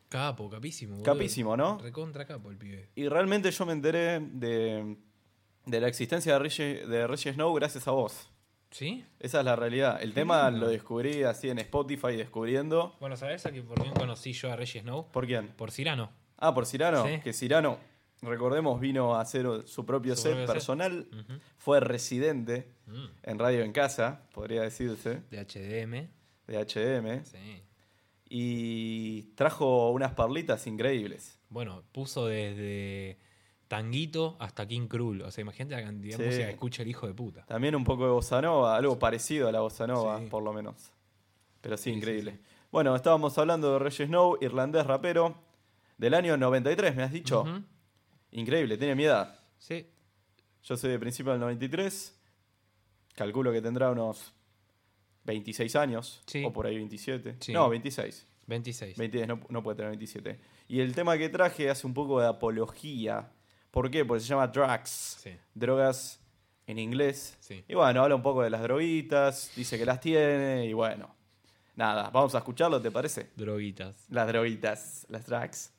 Capo, 0.08 0.48
capísimo, 0.48 0.92
boludo. 0.96 1.04
Capísimo, 1.12 1.56
¿no? 1.56 1.78
Recontra 1.78 2.24
capo 2.26 2.50
el 2.50 2.56
pibe. 2.56 2.88
Y 2.94 3.08
realmente 3.08 3.50
yo 3.50 3.66
me 3.66 3.72
enteré 3.72 4.20
de, 4.20 4.96
de 5.66 5.80
la 5.80 5.88
existencia 5.88 6.32
de 6.34 6.38
Reggie, 6.38 6.86
de 6.86 7.06
Reggie 7.06 7.32
Snow 7.32 7.52
gracias 7.54 7.88
a 7.88 7.90
vos. 7.90 8.30
¿Sí? 8.70 9.04
Esa 9.20 9.38
es 9.40 9.44
la 9.44 9.54
realidad. 9.56 10.02
El 10.02 10.14
tema 10.14 10.50
lindo. 10.50 10.66
lo 10.66 10.72
descubrí 10.72 11.22
así 11.22 11.48
en 11.48 11.58
Spotify, 11.60 12.16
descubriendo. 12.16 12.96
Bueno, 13.00 13.16
¿sabes 13.16 13.46
a 13.46 13.50
quién, 13.52 13.64
por 13.66 13.80
quién 13.80 13.94
conocí 13.94 14.32
yo 14.32 14.50
a 14.52 14.56
Reggie 14.56 14.80
Snow? 14.80 15.06
¿Por 15.12 15.26
quién? 15.26 15.48
Por 15.48 15.70
Cirano. 15.70 16.10
Ah, 16.36 16.52
por 16.54 16.66
Cirano. 16.66 17.06
Sí. 17.06 17.20
Que 17.22 17.32
Cirano, 17.32 17.78
recordemos, 18.24 18.80
vino 18.80 19.14
a 19.14 19.20
hacer 19.20 19.46
su 19.66 19.84
propio 19.86 20.14
Su 20.16 20.22
set 20.22 20.30
propio 20.32 20.46
set. 20.46 20.54
personal. 20.54 21.08
Fue 21.58 21.80
residente 21.80 22.68
Mm. 22.86 23.04
en 23.22 23.38
Radio 23.38 23.62
en 23.64 23.72
Casa, 23.72 24.22
podría 24.32 24.62
decirse, 24.62 25.22
De 25.30 25.38
HDM. 25.38 26.08
de 26.46 26.58
HM. 26.58 27.24
Sí. 27.24 27.62
Y 28.28 29.22
trajo 29.34 29.90
unas 29.90 30.12
perlitas 30.14 30.66
increíbles. 30.66 31.38
Bueno, 31.50 31.82
puso 31.92 32.26
desde 32.26 33.18
Tanguito 33.68 34.36
hasta 34.40 34.66
King 34.66 34.88
Krul. 34.88 35.22
O 35.22 35.30
sea, 35.30 35.42
imagínate 35.42 35.76
la 35.76 35.84
cantidad 35.84 36.18
de 36.18 36.24
Sí. 36.24 36.28
música 36.28 36.46
que 36.46 36.52
escucha 36.52 36.82
el 36.82 36.88
hijo 36.88 37.06
de 37.06 37.14
puta. 37.14 37.44
También 37.46 37.74
un 37.74 37.84
poco 37.84 38.04
de 38.04 38.10
bossa 38.10 38.40
nova, 38.42 38.76
algo 38.76 38.98
parecido 38.98 39.48
a 39.48 39.52
la 39.52 39.60
bossa 39.60 39.86
nova, 39.86 40.18
Sí. 40.20 40.26
por 40.26 40.42
lo 40.42 40.52
menos. 40.52 40.92
Pero 41.60 41.76
sí, 41.76 41.90
increíble. 41.90 42.38
Bueno, 42.72 42.94
estábamos 42.96 43.38
hablando 43.38 43.72
de 43.74 43.78
Reggie 43.78 44.06
Snow, 44.06 44.36
irlandés 44.40 44.86
rapero, 44.86 45.36
del 45.96 46.14
año 46.14 46.36
93, 46.36 46.96
me 46.96 47.04
has 47.04 47.12
dicho. 47.12 47.42
Ujú. 47.42 47.62
Increíble, 48.34 48.76
tiene 48.76 48.94
mi 48.94 49.04
edad. 49.04 49.38
Sí. 49.58 49.86
Yo 50.62 50.76
soy 50.76 50.90
de 50.90 50.98
principio 50.98 51.32
del 51.32 51.40
93. 51.40 52.20
Calculo 53.14 53.52
que 53.52 53.62
tendrá 53.62 53.90
unos 53.90 54.34
26 55.24 55.76
años. 55.76 56.22
Sí. 56.26 56.44
O 56.44 56.52
por 56.52 56.66
ahí 56.66 56.76
27. 56.76 57.36
Sí. 57.40 57.52
No, 57.52 57.68
26. 57.68 58.26
26. 58.46 58.96
26, 58.98 59.28
no, 59.28 59.40
no 59.48 59.62
puede 59.62 59.76
tener 59.76 59.90
27. 59.90 60.38
Y 60.68 60.80
el 60.80 60.94
tema 60.94 61.16
que 61.16 61.28
traje 61.28 61.70
hace 61.70 61.86
un 61.86 61.94
poco 61.94 62.20
de 62.20 62.26
apología. 62.26 63.30
¿Por 63.70 63.90
qué? 63.90 64.04
Porque 64.04 64.20
se 64.20 64.28
llama 64.28 64.48
drugs. 64.48 64.90
Sí. 65.22 65.30
Drogas 65.54 66.20
en 66.66 66.78
inglés. 66.78 67.36
Sí. 67.40 67.64
Y 67.68 67.74
bueno, 67.74 68.02
habla 68.02 68.16
un 68.16 68.22
poco 68.22 68.42
de 68.42 68.50
las 68.50 68.62
droguitas, 68.62 69.52
dice 69.54 69.78
que 69.78 69.84
las 69.84 70.00
tiene 70.00 70.66
y 70.66 70.72
bueno. 70.72 71.14
Nada, 71.76 72.10
vamos 72.10 72.34
a 72.34 72.38
escucharlo, 72.38 72.80
¿te 72.80 72.90
parece? 72.90 73.30
Droguitas. 73.36 74.06
Las 74.08 74.26
droguitas, 74.28 75.06
las 75.08 75.26
drugs. 75.26 75.72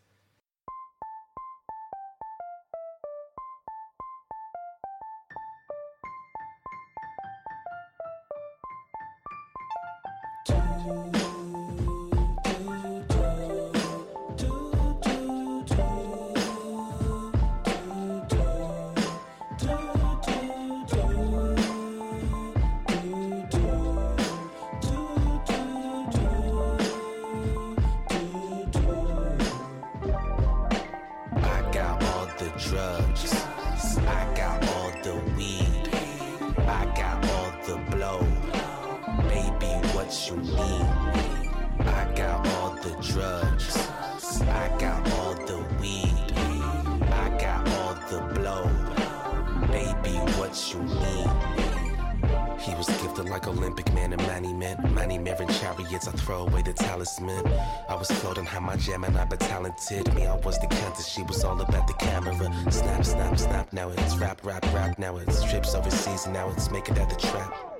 Marin 55.46 55.60
chariots, 55.60 56.08
I 56.08 56.12
throw 56.12 56.48
away 56.48 56.62
the 56.62 56.74
talisman. 56.74 57.46
I 57.90 57.96
was 57.96 58.10
floating 58.10 58.46
high 58.46 58.60
my 58.60 58.76
jam 58.76 59.04
and 59.04 59.18
I 59.18 59.26
but 59.26 59.40
talented. 59.40 60.14
Me, 60.14 60.26
I 60.26 60.36
was 60.38 60.60
the 60.60 60.68
counter, 60.68 61.04
she 61.04 61.24
was 61.24 61.44
all 61.44 61.60
about 61.60 61.88
the 61.88 61.94
camera. 61.94 62.36
Snap, 62.72 63.06
snap, 63.06 63.38
snap, 63.38 63.74
now 63.74 63.90
it's 63.90 64.18
rap, 64.18 64.44
rap, 64.44 64.64
rap. 64.74 64.98
Now 64.98 65.18
it's 65.18 65.44
trips 65.44 65.76
overseas 65.76 66.26
and 66.26 66.34
now 66.34 66.50
it's 66.50 66.72
making 66.72 66.98
at 66.98 67.10
the 67.10 67.16
trap. 67.16 67.75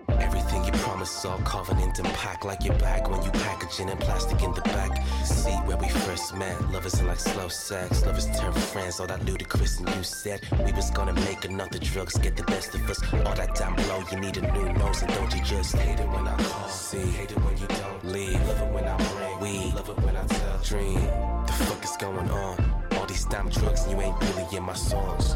Everything 0.56 0.74
you 0.74 0.86
promised, 0.86 1.26
all 1.26 1.38
covenant 1.40 2.00
and 2.00 2.08
pack 2.14 2.46
like 2.46 2.64
your 2.64 2.76
bag 2.78 3.08
when 3.08 3.22
you 3.24 3.32
packaging 3.32 3.90
and 3.90 4.00
plastic 4.00 4.42
in 4.42 4.54
the 4.54 4.62
back. 4.62 5.06
See 5.26 5.52
where 5.68 5.76
we 5.76 5.90
first 5.90 6.34
met. 6.36 6.56
Love 6.72 6.86
is 6.86 7.02
like 7.04 7.20
slow 7.20 7.50
sex. 7.50 8.06
Lovers 8.06 8.28
turn 8.40 8.54
friends. 8.54 9.00
All 9.00 9.08
that 9.08 9.26
ludicrous 9.26 9.80
and 9.80 9.90
you 9.90 10.04
said 10.04 10.42
we 10.66 10.72
was 10.72 10.90
gonna 10.92 11.14
make 11.14 11.44
another 11.44 11.80
drugs 11.80 12.18
get 12.18 12.38
the 12.38 12.44
best 12.44 12.74
of 12.74 12.90
us. 12.90 13.02
All 13.26 13.36
that 13.36 13.56
down 13.56 13.76
below, 13.76 14.04
you 14.12 14.18
need 14.18 14.38
a 14.38 14.52
new 14.54 14.72
nose 14.74 15.02
and 15.02 15.14
don't 15.14 15.34
you 15.36 15.44
just 15.44 15.76
hate 15.76 16.00
it 16.00 16.08
when 16.08 16.28
I 16.28 16.38
call? 16.38 16.70
See, 16.70 17.00
hate 17.00 17.32
it 17.32 17.40
when 17.44 17.58
you 17.58 17.68
don't 17.68 18.06
leave. 18.06 18.48
Love 18.48 18.62
it 18.62 18.74
when 18.74 18.86
I 18.86 18.98
bring. 18.98 19.40
We 19.40 19.74
love 19.74 19.90
it 19.90 19.98
when 19.98 20.16
I 20.16 20.26
tell. 20.26 20.58
Dream. 20.64 21.02
The 21.48 21.54
fuck 21.66 21.84
is 21.84 21.98
going 21.98 22.30
on? 22.30 22.84
All 22.94 23.06
these 23.06 23.26
damn 23.26 23.50
drugs 23.50 23.84
and 23.84 23.92
you 23.92 24.02
ain't 24.02 24.20
really 24.22 24.56
in 24.56 24.64
my 24.64 24.74
songs. 24.74 25.36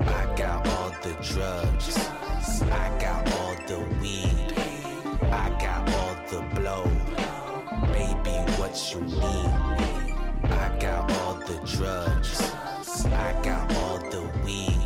I 0.00 0.34
got 0.36 0.66
all 0.68 0.90
the 1.02 1.16
drugs. 1.22 2.27
I 2.40 2.96
got 3.00 3.32
all 3.32 3.56
the 3.66 3.80
weed. 4.00 4.54
I 5.22 5.48
got 5.60 5.90
all 5.94 6.14
the 6.30 6.40
blow. 6.54 6.84
Baby, 7.92 8.36
what 8.58 8.74
you 8.92 9.00
need? 9.00 9.50
I 10.44 10.76
got 10.80 11.10
all 11.20 11.34
the 11.34 11.60
drugs. 11.66 12.52
I 13.06 13.32
got 13.42 13.74
all 13.74 13.98
the 13.98 14.22
weed. 14.44 14.77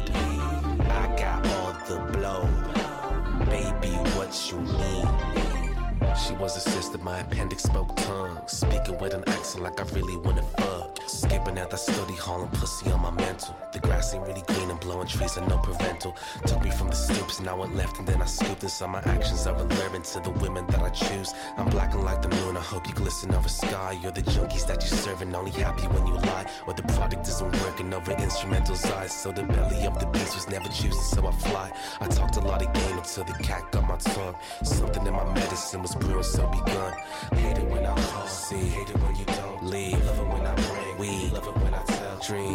She 6.27 6.35
was 6.35 6.57
a 6.57 6.61
sister, 6.61 6.99
my 6.99 7.19
appendix 7.19 7.65
spoke 7.65 7.97
tongues. 7.97 8.53
Speaking 8.53 8.97
with 8.99 9.13
an 9.13 9.25
accent 9.29 9.65
like 9.65 9.81
I 9.81 9.85
really 9.95 10.17
wanna 10.17 10.43
fuck. 10.43 10.99
Skipping 11.07 11.59
out 11.59 11.71
the 11.71 11.77
study 11.77 12.15
hall 12.15 12.43
and 12.43 12.53
pussy 12.53 12.91
on 12.93 13.01
my 13.01 13.11
mantle. 13.11 13.57
The 13.73 13.81
grass 13.81 14.15
ain't 14.15 14.27
really 14.27 14.43
green 14.47 14.71
and 14.71 14.79
blowing 14.79 15.09
trees 15.09 15.37
are 15.37 15.47
no 15.49 15.59
parental. 15.59 16.17
Took 16.47 16.63
me 16.63 16.71
from 16.71 16.89
the 16.89 16.97
stoops 16.97 17.41
and 17.41 17.49
I 17.49 17.55
went 17.55 17.75
left 17.75 17.99
and 17.99 18.07
then 18.07 18.23
I 18.23 18.27
scooped 18.27 18.63
and 18.63 18.71
saw 18.71 18.87
my 18.87 19.01
actions 19.01 19.47
are 19.47 19.55
relevant 19.55 20.05
to 20.07 20.21
the 20.21 20.31
women 20.31 20.65
that 20.69 20.81
I 20.81 20.91
choose. 20.91 21.35
I'm 21.57 21.69
blacking 21.69 22.03
like 22.05 22.23
the 22.23 22.29
moon, 22.29 22.57
I 22.57 22.61
hope 22.61 22.87
you 22.87 22.95
glisten 22.95 23.35
over 23.35 23.49
sky. 23.49 23.99
You're 24.01 24.13
the 24.13 24.23
junkies 24.23 24.67
that 24.69 24.81
you 24.83 24.97
serving, 24.97 25.35
only 25.35 25.51
happy 25.51 25.87
when 25.89 26.07
you 26.07 26.15
lie. 26.15 26.47
Or 26.67 26.73
the 26.73 26.85
product 26.95 27.27
isn't 27.29 27.53
working 27.63 27.93
over 27.93 28.13
instrumentals 28.15 28.89
eyes. 28.93 29.13
So 29.13 29.33
the 29.33 29.43
belly 29.43 29.85
of 29.87 29.99
the 29.99 30.07
beast 30.07 30.35
was 30.37 30.49
never 30.49 30.69
juicy, 30.69 31.01
so 31.15 31.27
I 31.27 31.33
fly. 31.33 31.73
I 32.01 32.07
talked 32.07 32.37
a 32.37 32.41
lot 32.41 32.63
of 32.63 32.73
game 32.73 32.99
until 32.99 33.25
the 33.25 33.35
cat 33.35 33.71
got 33.73 33.89
my 33.89 33.97
tongue. 33.97 34.37
Something 34.63 35.07
in 35.07 35.13
my 35.13 35.25
medicine 35.35 35.83
was 35.83 35.95
brewing, 36.13 36.25
so 36.25 36.47
begun. 36.49 36.93
Hate 37.33 37.59
it 37.59 37.69
when 37.69 37.87
I 37.87 37.95
call, 37.95 38.27
see, 38.27 38.57
hate 38.57 38.91
it 38.91 38.99
when 39.03 39.17
you 39.17 39.25
don't 39.25 39.65
leave. 39.65 40.05
Love 40.07 40.19
it 40.19 40.29
when 40.29 40.47
I 40.47 40.55
bring, 40.55 40.99
we 40.99 41.31
love 41.31 41.47
it 41.47 41.57
when 41.57 41.75
I 41.75 41.83
tell. 41.85 42.19
Dream, 42.27 42.53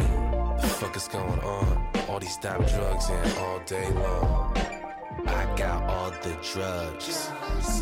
the 0.61 0.67
fuck 0.67 0.95
is 0.95 1.07
going 1.07 1.39
on? 1.39 1.87
All 2.07 2.19
these 2.19 2.37
damn 2.37 2.63
drugs 2.63 3.09
and 3.09 3.37
all 3.39 3.59
day 3.65 3.89
long. 3.93 4.55
I 5.27 5.55
got 5.57 5.83
all 5.89 6.11
the 6.11 6.37
drugs. 6.53 7.29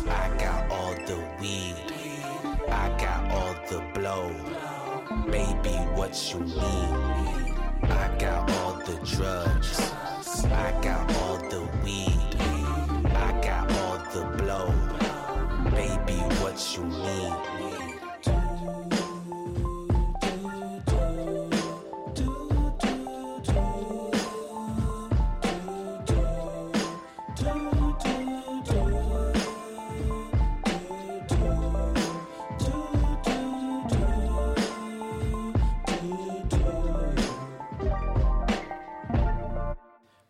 I 0.08 0.36
got 0.38 0.70
all 0.70 0.94
the 1.06 1.22
weed. 1.40 1.76
I 2.68 2.88
got 2.98 3.30
all 3.30 3.54
the 3.70 3.80
blow. 3.94 4.30
Baby, 5.30 5.76
what 5.94 6.12
you 6.32 6.40
need? 6.40 7.54
I 7.82 8.16
got 8.18 8.50
all 8.58 8.74
the 8.74 8.98
drugs. 9.04 9.92
I 10.44 10.78
got 10.82 11.14
all 11.16 11.25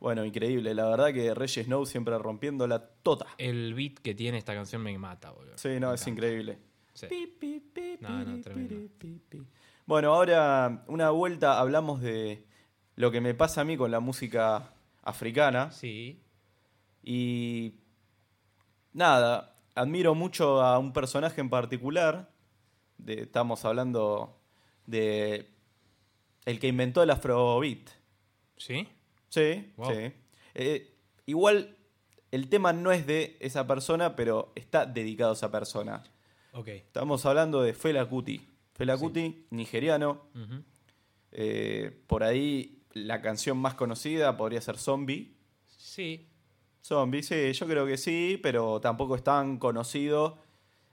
Bueno, 0.06 0.24
increíble. 0.24 0.72
La 0.72 0.86
verdad 0.88 1.12
que 1.12 1.34
Reggie 1.34 1.64
Snow 1.64 1.84
siempre 1.84 2.16
rompiendo 2.16 2.64
la 2.68 2.78
tota. 2.78 3.26
El 3.38 3.74
beat 3.74 3.94
que 3.98 4.14
tiene 4.14 4.38
esta 4.38 4.54
canción 4.54 4.80
me 4.80 4.96
mata, 4.96 5.32
boludo. 5.32 5.58
Sí, 5.58 5.80
no, 5.80 5.88
Me 5.88 5.94
es 5.96 6.02
encanta. 6.02 6.10
increíble. 6.10 6.58
Sí. 6.94 7.06
Pi, 7.08 7.26
pi, 7.26 7.58
pi, 7.74 7.98
No, 8.00 8.24
no, 8.24 8.40
tremendo. 8.40 8.88
Bueno, 9.84 10.14
ahora 10.14 10.84
una 10.86 11.10
vuelta 11.10 11.58
hablamos 11.58 12.00
de 12.02 12.44
lo 12.94 13.10
que 13.10 13.20
me 13.20 13.34
pasa 13.34 13.62
a 13.62 13.64
mí 13.64 13.76
con 13.76 13.90
la 13.90 13.98
música 13.98 14.74
africana. 15.02 15.72
Sí. 15.72 16.22
Y 17.02 17.74
nada, 18.92 19.56
admiro 19.74 20.14
mucho 20.14 20.62
a 20.62 20.78
un 20.78 20.92
personaje 20.92 21.40
en 21.40 21.50
particular. 21.50 22.30
De- 22.96 23.22
estamos 23.22 23.64
hablando 23.64 24.38
de 24.86 25.50
el 26.44 26.60
que 26.60 26.68
inventó 26.68 27.02
el 27.02 27.10
afrobeat. 27.10 27.90
¿Sí? 28.56 28.88
Sí, 29.40 29.72
Wow. 29.76 29.90
sí. 29.92 30.12
Eh, 30.54 30.94
igual 31.26 31.76
el 32.30 32.48
tema 32.48 32.72
no 32.72 32.90
es 32.92 33.06
de 33.06 33.36
esa 33.40 33.66
persona, 33.66 34.16
pero 34.16 34.52
está 34.54 34.86
dedicado 34.86 35.30
a 35.30 35.34
esa 35.34 35.50
persona. 35.50 36.02
Ok. 36.52 36.68
Estamos 36.68 37.24
hablando 37.26 37.62
de 37.62 37.74
Fela 37.74 38.06
Kuti. 38.06 38.40
Fela 38.74 38.96
Sí. 38.96 39.02
Kuti, 39.04 39.46
nigeriano. 39.50 40.22
Eh, 41.32 42.02
por 42.06 42.22
ahí 42.24 42.82
la 42.92 43.20
canción 43.20 43.58
más 43.58 43.74
conocida 43.74 44.36
podría 44.36 44.60
ser 44.60 44.78
Zombie. 44.78 45.36
Sí. 45.66 46.28
Zombie, 46.82 47.22
sí, 47.22 47.52
yo 47.52 47.66
creo 47.66 47.84
que 47.86 47.96
sí, 47.98 48.38
pero 48.42 48.80
tampoco 48.80 49.16
es 49.16 49.22
tan 49.24 49.58
conocido. 49.58 50.38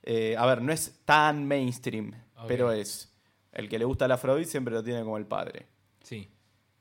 Eh, 0.01 0.36
a 0.38 0.45
ver, 0.45 0.62
no 0.62 0.73
es 0.73 0.99
tan 1.06 1.47
mainstream, 1.47 2.13
pero 2.47 2.71
es. 2.71 3.10
El 3.51 3.69
que 3.69 3.77
le 3.79 3.86
gusta 3.86 4.06
el 4.06 4.12
afrobeat 4.12 4.47
siempre 4.47 4.73
lo 4.73 4.84
tiene 4.84 5.01
como 5.03 5.17
el 5.17 5.25
padre. 5.27 5.67
Sí. 6.01 6.27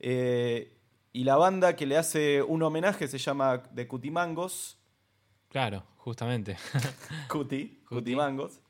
Eh, 0.00 0.78
y 1.12 1.24
la 1.24 1.36
banda 1.36 1.76
que 1.76 1.86
le 1.86 1.96
hace 1.96 2.42
un 2.42 2.62
homenaje 2.62 3.06
se 3.06 3.18
llama 3.18 3.62
The 3.74 3.86
Cutimangos. 3.86 4.78
Claro, 5.48 5.84
justamente. 5.98 6.56
Cuti, 7.28 7.82
Cuti. 7.84 7.84
Cutimangos. 7.84 8.60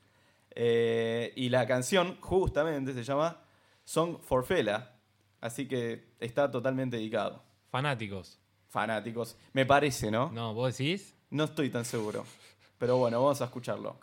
Eh, 0.51 1.33
y 1.35 1.49
la 1.49 1.65
canción 1.65 2.17
justamente 2.19 2.93
se 2.93 3.03
llama 3.03 3.41
Song 3.85 4.17
for 4.19 4.45
Fela. 4.45 4.99
Así 5.39 5.67
que 5.67 6.13
está 6.19 6.51
totalmente 6.51 6.97
dedicado. 6.97 7.43
Fanáticos. 7.69 8.39
Fanáticos. 8.69 9.37
Me 9.53 9.65
parece, 9.65 10.11
¿no? 10.11 10.29
No, 10.31 10.53
¿vos 10.53 10.77
decís? 10.77 11.15
No 11.29 11.45
estoy 11.45 11.69
tan 11.69 11.85
seguro. 11.85 12.25
Pero 12.77 12.97
bueno, 12.97 13.21
vamos 13.21 13.41
a 13.41 13.45
escucharlo. 13.45 13.97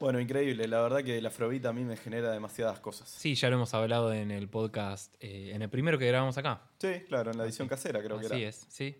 Bueno, 0.00 0.18
increíble. 0.18 0.66
La 0.66 0.80
verdad 0.80 1.04
que 1.04 1.18
el 1.18 1.26
Afrobeat 1.26 1.66
a 1.66 1.74
mí 1.74 1.84
me 1.84 1.94
genera 1.94 2.32
demasiadas 2.32 2.80
cosas. 2.80 3.06
Sí, 3.10 3.34
ya 3.34 3.50
lo 3.50 3.56
hemos 3.56 3.74
hablado 3.74 4.14
en 4.14 4.30
el 4.30 4.48
podcast, 4.48 5.14
eh, 5.20 5.52
en 5.54 5.60
el 5.60 5.68
primero 5.68 5.98
que 5.98 6.06
grabamos 6.06 6.38
acá. 6.38 6.62
Sí, 6.78 7.02
claro, 7.06 7.30
en 7.32 7.36
la 7.36 7.44
edición 7.44 7.68
casera 7.68 8.02
creo 8.02 8.18
que 8.18 8.24
Así 8.24 8.36
era. 8.36 8.48
es, 8.48 8.66
sí. 8.70 8.96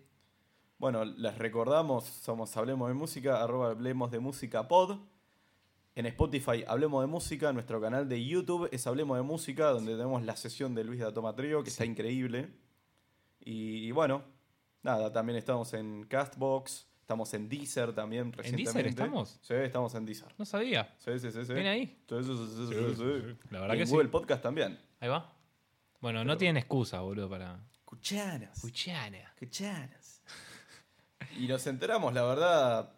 Bueno, 0.77 1.03
les 1.03 1.35
recordamos, 1.39 2.03
somos 2.05 2.55
Hablemos 2.55 2.87
de 2.87 2.93
Música, 2.93 3.41
arroba 3.41 3.71
Hablemos 3.71 4.11
de 4.11 4.19
Música 4.19 4.67
Pod. 4.67 4.99
En 5.95 6.05
Spotify 6.05 6.63
Hablemos 6.67 7.01
de 7.01 7.07
Música, 7.07 7.51
nuestro 7.51 7.81
canal 7.81 8.07
de 8.07 8.23
YouTube 8.23 8.69
es 8.71 8.85
Hablemos 8.85 9.17
de 9.17 9.23
Música, 9.23 9.69
donde 9.71 9.93
tenemos 9.93 10.21
la 10.23 10.35
sesión 10.37 10.75
de 10.75 10.83
Luis 10.83 10.99
de 10.99 11.07
Atoma 11.07 11.35
Trio, 11.35 11.63
que 11.63 11.69
está 11.71 11.83
increíble. 11.83 12.49
Y, 13.39 13.87
y 13.87 13.91
bueno, 13.91 14.23
nada, 14.83 15.11
también 15.11 15.37
estamos 15.37 15.73
en 15.73 16.03
Castbox, 16.03 16.87
estamos 17.01 17.33
en 17.33 17.49
Deezer 17.49 17.93
también 17.93 18.31
recientemente. 18.31 18.89
estamos? 18.89 19.37
Sí, 19.41 19.53
estamos 19.55 19.93
en 19.95 20.05
Deezer. 20.05 20.33
No 20.37 20.45
sabía. 20.45 20.95
Sí, 20.97 21.19
sí, 21.19 21.31
sí. 21.31 21.45
sí. 21.45 21.53
Ven 21.53 21.67
ahí. 21.67 21.85
Sí, 22.07 22.15
sí, 22.23 22.23
sí, 22.23 22.55
sí, 22.55 22.75
sí, 22.75 22.95
sí. 22.95 23.37
La 23.49 23.61
verdad 23.61 23.75
Y 23.75 23.77
que 23.77 23.83
en. 23.83 23.89
Google 23.89 24.09
Podcast 24.09 24.41
también. 24.41 24.79
Ahí 24.99 25.09
va. 25.09 25.33
Bueno, 25.99 26.23
no 26.23 26.37
tienen 26.37 26.57
excusa, 26.57 27.01
boludo, 27.01 27.29
para. 27.29 27.59
Cucharas. 27.85 28.61
Cuchana. 28.61 29.33
Cucharas. 29.37 30.21
Y 31.37 31.47
nos 31.47 31.65
enteramos, 31.67 32.13
la 32.13 32.23
verdad, 32.23 32.93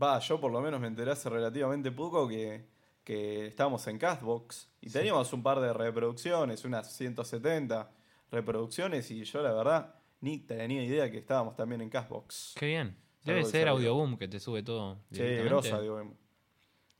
va, 0.00 0.18
yo 0.20 0.40
por 0.40 0.52
lo 0.52 0.60
menos 0.60 0.80
me 0.80 0.86
enteré 0.86 1.10
hace 1.10 1.28
relativamente 1.28 1.90
poco 1.90 2.28
que, 2.28 2.66
que 3.04 3.46
estábamos 3.46 3.86
en 3.86 3.98
Castbox 3.98 4.68
y 4.80 4.90
teníamos 4.90 5.32
un 5.32 5.42
par 5.42 5.60
de 5.60 5.72
reproducciones, 5.72 6.64
unas 6.64 6.92
170 6.92 7.90
reproducciones 8.30 9.10
y 9.10 9.24
yo 9.24 9.42
la 9.42 9.52
verdad 9.52 9.94
ni 10.20 10.38
tenía 10.38 10.82
idea 10.82 11.10
que 11.10 11.18
estábamos 11.18 11.56
también 11.56 11.80
en 11.80 11.90
Castbox. 11.90 12.54
Qué 12.56 12.66
bien. 12.66 12.96
Debe 13.24 13.40
de 13.40 13.44
ser. 13.44 13.68
Audioboom 13.68 14.16
que 14.16 14.28
te 14.28 14.40
sube 14.40 14.62
todo. 14.62 14.98
Directamente. 15.10 15.44
grosa, 15.48 15.80
digo. 15.80 16.14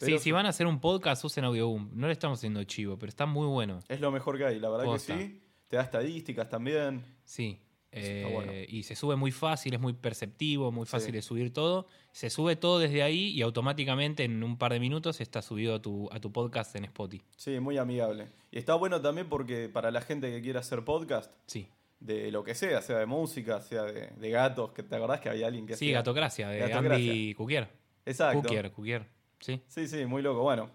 Sí, 0.00 0.18
si 0.18 0.30
van 0.30 0.46
a 0.46 0.50
hacer 0.50 0.66
un 0.66 0.80
podcast, 0.80 1.24
usen 1.24 1.44
Audioboom. 1.44 1.90
No 1.92 2.06
le 2.06 2.12
estamos 2.12 2.38
haciendo 2.38 2.62
chivo, 2.64 2.98
pero 2.98 3.08
está 3.10 3.26
muy 3.26 3.46
bueno. 3.48 3.80
Es 3.88 4.00
lo 4.00 4.10
mejor 4.12 4.38
que 4.38 4.44
hay, 4.44 4.60
la 4.60 4.68
verdad 4.70 4.84
Posta. 4.84 5.16
que 5.16 5.26
sí. 5.26 5.42
Te 5.68 5.76
da 5.76 5.82
estadísticas 5.82 6.48
también. 6.48 7.04
Sí. 7.24 7.60
está 7.90 8.10
Eh, 8.28 8.30
bueno. 8.32 8.52
Y 8.68 8.82
se 8.84 8.94
sube 8.94 9.16
muy 9.16 9.32
fácil, 9.32 9.74
es 9.74 9.80
muy 9.80 9.94
perceptivo, 9.94 10.70
muy 10.70 10.86
fácil 10.86 11.06
Sí. 11.06 11.12
de 11.12 11.22
subir 11.22 11.52
todo. 11.52 11.86
Se 12.12 12.30
sube 12.30 12.54
todo 12.54 12.78
desde 12.78 13.02
ahí 13.02 13.30
y 13.30 13.42
automáticamente 13.42 14.24
en 14.24 14.42
un 14.44 14.56
par 14.56 14.72
de 14.72 14.78
minutos 14.80 15.20
está 15.20 15.42
subido 15.42 15.74
a 15.74 15.82
tu, 15.82 16.08
a 16.12 16.20
tu 16.20 16.30
podcast 16.30 16.76
en 16.76 16.84
Spotify. 16.84 17.24
Sí, 17.36 17.58
muy 17.60 17.76
amigable. 17.78 18.28
Y 18.52 18.58
está 18.58 18.74
bueno 18.76 19.00
también 19.00 19.28
porque 19.28 19.68
para 19.68 19.90
la 19.90 20.00
gente 20.00 20.30
que 20.30 20.40
quiera 20.42 20.60
hacer 20.60 20.84
podcast, 20.84 21.32
Sí. 21.46 21.68
De 22.00 22.30
lo 22.30 22.44
que 22.44 22.54
sea, 22.54 22.80
sea 22.82 22.98
de 22.98 23.06
música, 23.06 23.60
sea 23.60 23.82
de, 23.82 24.08
de 24.08 24.30
gatos, 24.30 24.72
que 24.72 24.82
te 24.82 24.94
acordás 24.96 25.20
que 25.20 25.28
había 25.28 25.46
alguien 25.48 25.66
que 25.66 25.76
Sí, 25.76 25.86
hacía- 25.86 25.98
Gatocracia, 25.98 26.48
de 26.48 26.58
Gatocracia. 26.60 26.94
Andy 27.12 27.34
Cuquier. 27.34 27.68
Exacto. 28.06 28.42
Cuquier, 28.42 28.72
Cuquier. 28.72 29.06
Sí. 29.40 29.62
Sí, 29.68 29.86
sí, 29.88 30.04
muy 30.06 30.22
loco. 30.22 30.42
Bueno, 30.42 30.70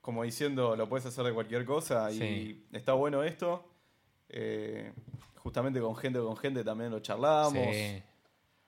como 0.00 0.22
diciendo, 0.24 0.74
lo 0.76 0.88
puedes 0.88 1.06
hacer 1.06 1.24
de 1.24 1.32
cualquier 1.32 1.64
cosa 1.64 2.10
y 2.10 2.18
Sí. 2.18 2.66
está 2.72 2.92
bueno 2.94 3.22
esto. 3.22 3.64
Eh, 4.28 4.92
justamente 5.36 5.80
con 5.80 5.96
gente 5.96 6.18
con 6.18 6.36
gente 6.36 6.62
también 6.64 6.90
lo 6.90 7.00
charlamos. 7.00 7.52
Sí, 7.74 8.02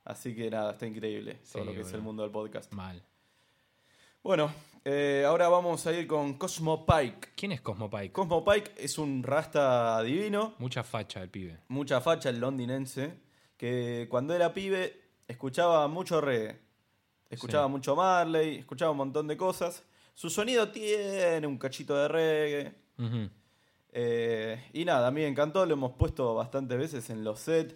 Así 0.04 0.34
que 0.34 0.50
nada, 0.50 0.72
está 0.72 0.86
increíble 0.86 1.34
todo 1.52 1.62
Sí, 1.62 1.68
lo 1.68 1.74
que 1.74 1.82
es 1.82 1.92
el 1.92 2.00
mundo 2.00 2.22
del 2.22 2.32
podcast. 2.32 2.72
mal. 2.72 3.02
Bueno, 4.22 4.50
eh, 4.84 5.24
ahora 5.26 5.48
vamos 5.48 5.86
a 5.86 5.92
ir 5.92 6.06
con 6.06 6.34
Cosmo 6.34 6.86
Pike. 6.86 7.28
¿Quién 7.36 7.52
es 7.52 7.60
Cosmo 7.60 7.90
Pike? 7.90 8.12
Cosmo 8.12 8.44
Pike 8.44 8.72
es 8.78 8.98
un 8.98 9.22
rasta 9.22 10.02
divino, 10.02 10.54
Mucha 10.58 10.82
facha 10.82 11.22
el 11.22 11.28
pibe. 11.28 11.58
mucha 11.68 12.00
facha 12.00 12.30
el 12.30 12.40
londinense, 12.40 13.14
que 13.56 14.06
cuando 14.10 14.34
era 14.34 14.52
pibe 14.54 15.00
escuchaba 15.28 15.86
mucho 15.88 16.20
reggae. 16.20 16.58
Escuchaba 17.28 17.66
Sí. 17.66 17.70
mucho 17.70 17.94
Marley, 17.94 18.56
escuchaba 18.58 18.90
un 18.90 18.96
montón 18.96 19.28
de 19.28 19.36
cosas. 19.36 19.84
Su 20.14 20.28
sonido 20.30 20.68
tiene 20.70 21.46
un 21.46 21.58
cachito 21.58 21.96
de 21.96 22.08
reggae. 22.08 22.74
Eh, 23.92 24.62
y 24.72 24.84
nada, 24.84 25.08
a 25.08 25.10
mí 25.10 25.20
me 25.20 25.26
encantó, 25.28 25.66
lo 25.66 25.74
hemos 25.74 25.92
puesto 25.92 26.34
bastantes 26.34 26.78
veces 26.78 27.10
en 27.10 27.24
los 27.24 27.40
sets, 27.40 27.74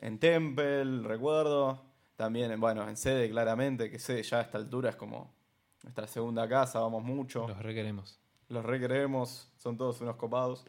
en 0.00 0.18
Temple, 0.18 1.02
recuerdo, 1.02 1.82
también, 2.16 2.50
en- 2.50 2.60
bueno, 2.60 2.88
en 2.88 2.96
sede 2.96 3.28
claramente, 3.30 3.90
que 3.90 3.98
sé, 3.98 4.22
ya 4.22 4.38
a 4.38 4.42
esta 4.42 4.58
altura 4.58 4.90
es 4.90 4.96
como 4.96 5.34
nuestra 5.82 6.06
segunda 6.06 6.48
casa, 6.48 6.80
vamos 6.80 7.02
mucho, 7.02 7.48
Los 7.48 7.58
requeremos. 7.62 8.18
los 8.48 8.64
recreemos, 8.64 9.48
son 9.58 9.76
todos 9.76 10.00
unos 10.00 10.16
copados. 10.16 10.64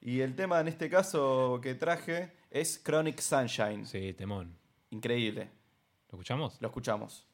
Y 0.00 0.20
el 0.20 0.34
tema 0.36 0.60
en 0.60 0.68
este 0.68 0.88
caso 0.88 1.58
que 1.62 1.74
traje 1.74 2.32
es 2.50 2.78
Chronic 2.78 3.18
Sunshine, 3.20 3.86
Sí, 3.86 4.12
temón. 4.12 4.56
increíble, 4.90 5.50
¿Lo 6.10 6.16
escuchamos? 6.18 6.60
lo 6.60 6.68
escuchamos. 6.68 7.26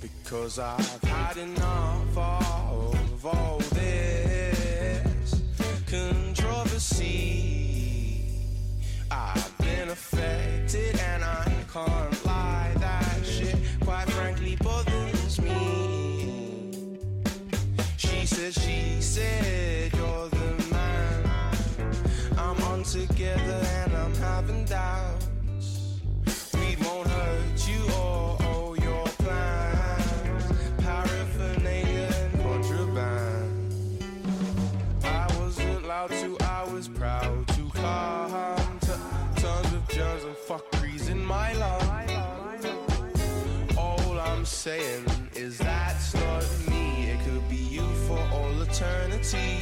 Because 0.00 0.58
I've 0.58 1.02
had 1.02 1.36
enough 1.36 2.16
of 2.16 3.26
all 3.26 3.58
this 3.58 5.34
controversy. 5.90 7.49
Been 9.90 9.96
affected 9.96 11.00
and 11.00 11.24
I 11.24 11.52
can't 11.72 12.24
lie. 12.24 12.72
That 12.78 13.26
shit, 13.26 13.56
quite 13.80 14.08
frankly, 14.10 14.56
bothers 14.62 15.40
me. 15.40 16.70
She 17.96 18.24
said, 18.24 18.54
she 18.54 19.00
said, 19.00 19.92
you're 19.92 20.28
the 20.28 20.68
man. 20.70 21.26
I'm 22.38 22.62
on 22.70 22.84
together 22.84 23.66
and 23.78 23.89
saying 44.70 45.04
is 45.34 45.58
that's 45.58 46.14
not 46.14 46.44
me. 46.68 47.10
It 47.10 47.18
could 47.24 47.48
be 47.48 47.56
you 47.56 47.86
for 48.06 48.20
all 48.32 48.62
eternity. 48.62 49.59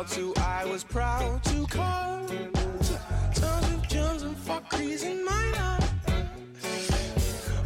Wasn't 0.00 0.34
to, 0.36 0.40
I 0.42 0.64
was 0.64 0.84
proud 0.84 1.42
to 1.44 1.66
call. 1.66 2.26
Tons 3.34 3.74
of 3.74 3.88
germs 3.88 4.22
and 4.22 4.36
fuckeries 4.36 5.04
in 5.04 5.24
my 5.24 5.50
life. 5.52 5.92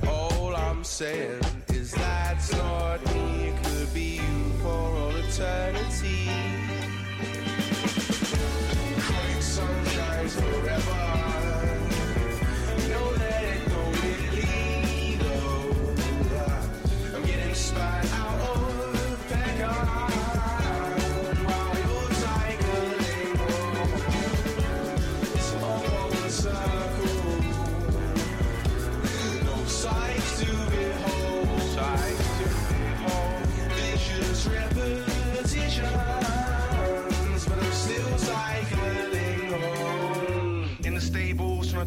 All 0.08 0.56
I'm 0.56 0.82
saying 0.84 1.40
is 1.68 1.92
that's 1.92 2.52
not 2.52 3.04
me. 3.14 3.48
It 3.48 3.64
could 3.64 3.94
be 3.94 4.16
you 4.16 4.52
for 4.62 4.68
all 4.68 5.16
eternity. 5.16 6.53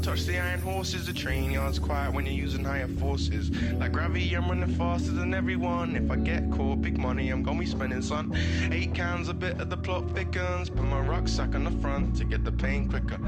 Touch 0.08 0.24
the 0.24 0.40
iron 0.40 0.62
horses. 0.62 1.06
The 1.06 1.12
train 1.12 1.52
yard's 1.52 1.80
quiet 1.80 2.14
when 2.14 2.26
you're 2.26 2.34
using 2.34 2.64
higher 2.64 2.88
forces. 2.88 3.52
Like 3.74 3.92
gravity, 3.92 4.34
I'm 4.36 4.48
running 4.48 4.74
faster 4.76 5.12
than 5.12 5.34
everyone. 5.34 5.98
If 5.98 6.10
I 6.10 6.16
get 6.16 6.50
caught, 6.50 6.82
big 6.82 6.98
money, 6.98 7.30
I'm 7.30 7.44
gonna 7.44 7.60
be 7.60 7.66
spending, 7.66 8.02
son. 8.02 8.34
Eight 8.72 8.94
cans, 8.94 9.28
a 9.28 9.34
bit 9.34 9.60
of 9.60 9.70
the 9.70 9.76
plot 9.76 10.10
thickens. 10.12 10.70
Put 10.70 10.86
my 10.86 11.02
rucksack 11.02 11.56
on 11.56 11.66
the 11.66 11.72
front 11.82 12.16
to 12.16 12.24
get 12.24 12.46
the 12.46 12.54
pain 12.54 12.88
quicker. 12.88 13.20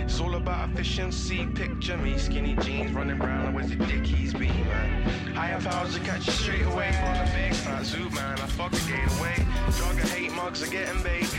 It's 0.00 0.18
all 0.18 0.34
about 0.34 0.70
efficiency. 0.70 1.46
Picture 1.54 1.98
me, 1.98 2.18
skinny 2.18 2.56
jeans, 2.56 2.90
running 2.90 3.20
round. 3.20 3.54
Where's 3.54 3.68
the 3.68 3.76
dickies 3.76 4.34
be, 4.34 4.48
man? 4.48 5.34
Higher 5.34 5.60
powers 5.60 5.94
to 5.94 6.00
catch 6.00 6.26
you 6.26 6.32
straight 6.32 6.66
away. 6.66 6.88
On 7.04 7.14
the 7.14 7.32
big 7.32 7.54
fat 7.54 7.82
zoot, 7.82 8.12
man. 8.12 8.40
I 8.40 8.46
fuck 8.58 8.72
the 8.72 8.80
gate 8.90 9.20
away. 9.20 9.36
Drug 9.76 10.00
and 10.00 10.08
hate 10.08 10.32
mugs 10.32 10.64
are 10.64 10.66
getting 10.66 11.00
bait. 11.04 11.30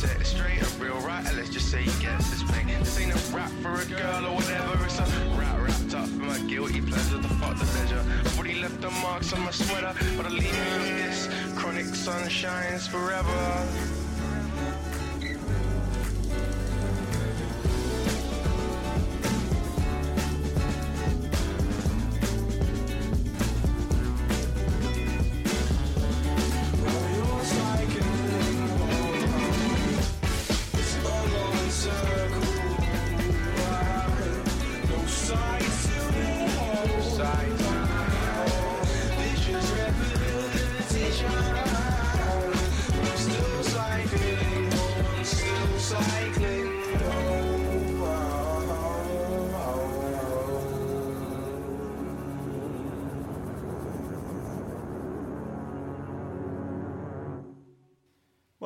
Set 0.00 0.18
it 0.18 0.24
straight. 0.24 0.62
A 0.62 0.64
real 0.82 0.98
writer, 1.00 1.36
let's 1.36 1.50
just 1.50 1.70
say 1.70 1.82
he 1.82 2.02
gets 2.02 2.30
this 2.30 2.42
pain. 2.52 2.68
This 2.68 2.98
ain't 2.98 3.12
a 3.12 3.36
rap 3.36 3.50
for 3.60 3.82
a 3.82 3.84
girl 3.84 4.28
or 4.28 4.36
whatever. 4.36 4.82
It's 4.86 4.98
a 4.98 5.02
rap 5.36 5.60
wrapped 5.60 5.94
up 5.94 6.08
for 6.08 6.24
my 6.24 6.38
guilty 6.48 6.80
pleasure. 6.80 7.18
The 7.18 7.28
fuck 7.28 7.58
the 7.58 7.66
pleasure. 7.66 8.02
I've 8.24 8.38
already 8.38 8.62
left 8.62 8.80
the 8.80 8.90
marks 8.90 9.34
on 9.34 9.40
my 9.42 9.50
sweater, 9.50 9.92
but 10.16 10.24
I 10.24 10.30
leave 10.30 10.44
you 10.44 10.78
with 10.78 10.96
this. 10.96 11.28
Chronic 11.54 11.84
sun 11.84 12.30
shines 12.30 12.86
forever. 12.86 13.99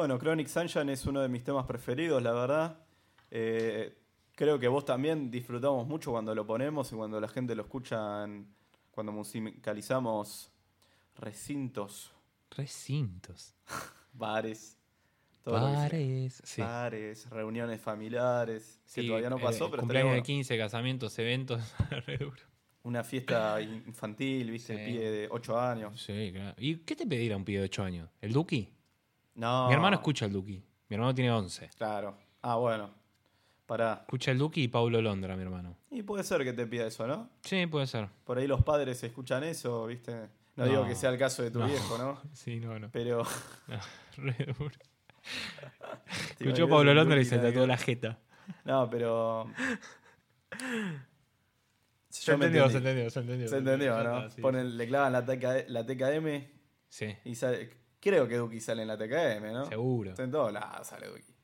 Bueno, 0.05 0.19
Chronic 0.19 0.49
Sunshine 0.49 0.91
es 0.91 1.07
uno 1.07 1.23
de 1.23 1.31
mis 1.31 1.43
temas 1.45 1.65
preferidos, 1.65 2.23
la 2.23 2.33
verdad. 2.33 2.77
Eh, 3.31 3.97
creo 4.35 4.59
que 4.59 4.69
vos 4.69 4.85
también 4.85 5.31
disfrutamos 5.31 5.87
mucho 5.87 6.11
cuando 6.11 6.35
lo 6.35 6.47
ponemos 6.47 6.93
y 6.93 6.95
cuando 6.95 7.19
la 7.19 7.27
gente 7.27 7.55
lo 7.55 7.63
escucha, 7.63 8.27
cuando 8.91 9.13
musicalizamos 9.13 10.53
recintos, 11.17 12.13
Recintos. 12.51 13.55
bares, 14.13 14.77
que. 15.43 15.51
Bares. 15.51 16.43
Sí. 16.45 16.61
bares, 16.61 17.31
reuniones 17.31 17.81
familiares, 17.81 18.83
que 18.85 19.01
Sí, 19.01 19.07
todavía 19.09 19.31
no 19.31 19.39
eh, 19.39 19.43
pasó, 19.43 19.71
pero 19.71 19.81
estaría 19.85 20.03
cumpleaños 20.03 20.09
de 20.11 20.17
bueno. 20.17 20.23
15, 20.27 20.59
casamientos, 20.59 21.19
eventos. 21.19 21.63
re 22.07 22.19
duro. 22.19 22.43
una 22.83 23.03
fiesta 23.03 23.59
infantil, 23.63 24.51
viste, 24.51 24.77
Sí. 24.77 24.93
pibe 24.93 25.11
de 25.11 25.29
8 25.31 25.59
años. 25.59 25.99
Sí, 25.99 26.31
claro. 26.31 26.55
¿Y 26.59 26.77
qué 26.81 26.95
te 26.95 27.07
pedirá 27.07 27.39
un 27.39 27.45
pibe 27.47 27.61
de 27.61 27.65
8 27.65 27.83
años? 27.83 28.11
¿El 28.21 28.35
Duki? 28.35 28.69
No. 29.35 29.69
Mi 29.69 29.75
hermano 29.75 29.97
escucha 29.97 30.27
el 30.27 30.33
Duki. 30.33 30.63
Mi 30.89 30.95
hermano 30.95 31.15
tiene 31.15 31.31
11. 31.31 31.71
Claro. 31.77 32.17
Ah, 32.43 32.57
bueno. 32.57 32.91
Pará. 33.67 34.01
Escucha 34.03 34.31
el 34.31 34.39
Duki 34.39 34.65
y 34.65 34.69
Paulo 34.69 35.01
Londra, 35.01 35.37
mi 35.37 35.43
hermano. 35.43 35.77
Y 35.91 36.03
puede 36.03 36.23
ser 36.23 36.45
que 36.45 36.53
te 36.53 36.67
pida 36.67 36.87
eso, 36.87 37.07
¿no? 37.07 37.31
Sí, 37.43 37.67
puede 37.67 37.87
ser. 37.87 38.09
Por 38.25 38.39
ahí 38.39 38.47
los 38.47 38.63
padres 38.63 39.03
escuchan 39.03 39.43
eso, 39.45 39.87
¿viste? 39.87 40.13
No, 40.57 40.65
No. 40.65 40.67
digo 40.67 40.87
que 40.87 40.95
sea 40.95 41.11
el 41.11 41.19
caso 41.19 41.43
de 41.43 41.51
tu 41.51 41.59
No. 41.61 41.67
viejo, 41.67 41.97
¿no? 41.99 42.21
Sí, 42.35 42.61
no, 42.61 42.79
no. 42.79 42.91
Pero. 42.91 43.23
Re 44.19 44.37
duro. 44.59 44.75
Escuchó 46.39 46.69
Pablo 46.69 46.91
un 46.91 46.97
Londra 46.99 47.19
y 47.21 47.25
se 47.25 47.39
tatuó 47.39 47.67
la 47.67 47.77
jeta. 47.79 48.19
No, 48.65 48.89
pero. 48.91 49.51
Se 52.11 52.33
entendió, 52.33 52.69
se 52.71 52.77
entendió, 52.79 53.11
se 53.11 53.21
entendió. 53.21 53.49
Se 53.49 53.57
entendió, 53.57 54.05
¿no? 54.05 54.31
sí. 54.31 54.41
Ponen, 54.41 54.77
le 54.77 54.87
clavan 54.87 55.13
la, 55.13 55.25
TK 55.25 55.69
la 55.69 55.85
TKM 55.85 56.47
Sí, 56.89 57.17
y 57.25 57.35
sale. 57.35 57.71
Creo 58.05 58.29
que 58.29 58.37
Duki 58.37 58.61
sale 58.61 58.83
en 58.83 58.89
la 58.89 58.97
TKM, 58.99 59.53
¿no? 59.53 59.65
seguro. 59.67 60.11
Está 60.11 60.23
en 60.25 60.31
todos 60.31 60.53
lados 60.53 60.87
sale 60.87 61.09
Duki. 61.09 61.35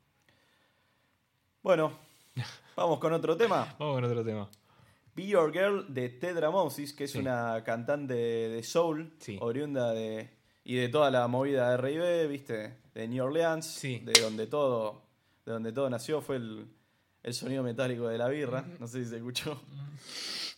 Bueno, 1.63 1.93
vamos 2.77 2.99
con 3.01 3.13
otro 3.15 3.37
tema. 3.37 3.75
Vamos 3.79 3.97
con 3.97 4.05
otro 4.05 4.23
tema. 4.25 4.49
Be 5.17 5.27
Your 5.27 5.53
Girl 5.53 5.87
de 5.93 6.09
Tedra 6.11 6.51
Moses, 6.51 6.93
que 6.93 7.05
es 7.05 7.13
Sí. 7.13 7.19
una 7.19 7.65
cantante 7.65 8.15
de 8.15 8.63
soul, 8.63 9.13
Sí. 9.19 9.39
oriunda 9.41 9.93
de. 9.93 10.31
y 10.63 10.77
de 10.77 10.89
toda 10.91 11.11
la 11.11 11.27
movida 11.27 11.69
de 11.71 11.75
R&B, 11.77 12.27
¿viste? 12.29 12.77
De 12.95 13.09
New 13.09 13.25
Orleans, 13.25 13.67
Sí. 13.67 13.99
de 14.01 14.21
donde 14.21 14.47
todo. 14.47 15.03
De 15.47 15.53
donde 15.53 15.73
todo 15.73 15.89
nació, 15.91 16.21
fue 16.21 16.37
el, 16.37 16.69
el 17.23 17.35
sonido 17.35 17.63
metálico 17.63 18.07
de 18.09 18.19
la 18.19 18.29
birra. 18.29 18.65
No 18.79 18.87
sé 18.87 19.03
si 19.03 19.11
se 19.11 19.17
escuchó. 19.17 19.61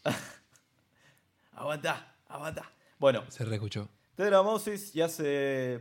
aguanta, 1.54 2.14
aguanta. 2.28 2.70
Bueno, 2.98 3.22
Se 3.30 3.44
reescuchó. 3.44 3.88
Tedra 4.14 4.42
Moses 4.42 4.94
y 4.94 5.00
hace 5.00 5.80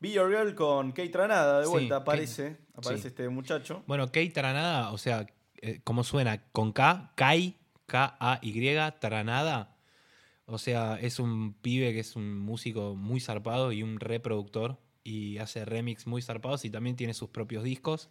Be 0.00 0.10
Your 0.12 0.28
Girl 0.30 0.54
con 0.54 0.90
Kate 0.92 1.08
Tranada, 1.10 1.60
de 1.60 1.64
Sí, 1.66 1.70
vuelta 1.70 1.94
Kate- 1.96 2.02
aparece. 2.02 2.56
Aparece 2.74 3.02
sí. 3.02 3.08
este 3.08 3.28
muchacho. 3.28 3.82
Bueno, 3.86 4.10
Kei 4.10 4.30
Tranada, 4.30 4.90
o 4.92 4.98
sea, 4.98 5.26
eh, 5.62 5.80
¿cómo 5.84 6.02
suena? 6.04 6.42
Con 6.52 6.72
K, 6.72 7.12
Kai, 7.14 7.56
K-A-Y, 7.86 8.76
Tranada. 9.00 9.76
O 10.46 10.58
sea, 10.58 10.98
es 11.00 11.20
un 11.20 11.54
pibe 11.54 11.92
que 11.92 12.00
es 12.00 12.16
un 12.16 12.38
músico 12.38 12.94
muy 12.96 13.20
zarpado 13.20 13.72
y 13.72 13.82
un 13.82 14.00
reproductor. 14.00 14.78
Y 15.06 15.38
hace 15.38 15.64
remix 15.66 16.06
muy 16.06 16.22
zarpados 16.22 16.64
y 16.64 16.70
también 16.70 16.96
tiene 16.96 17.14
sus 17.14 17.28
propios 17.28 17.62
discos. 17.62 18.08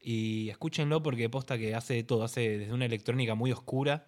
Y 0.00 0.50
escúchenlo 0.50 1.02
porque 1.02 1.28
posta 1.30 1.56
que 1.58 1.74
hace 1.74 1.94
de 1.94 2.04
todo. 2.04 2.22
Hace 2.22 2.58
desde 2.58 2.72
una 2.74 2.84
electrónica 2.84 3.34
muy 3.34 3.50
oscura 3.50 4.06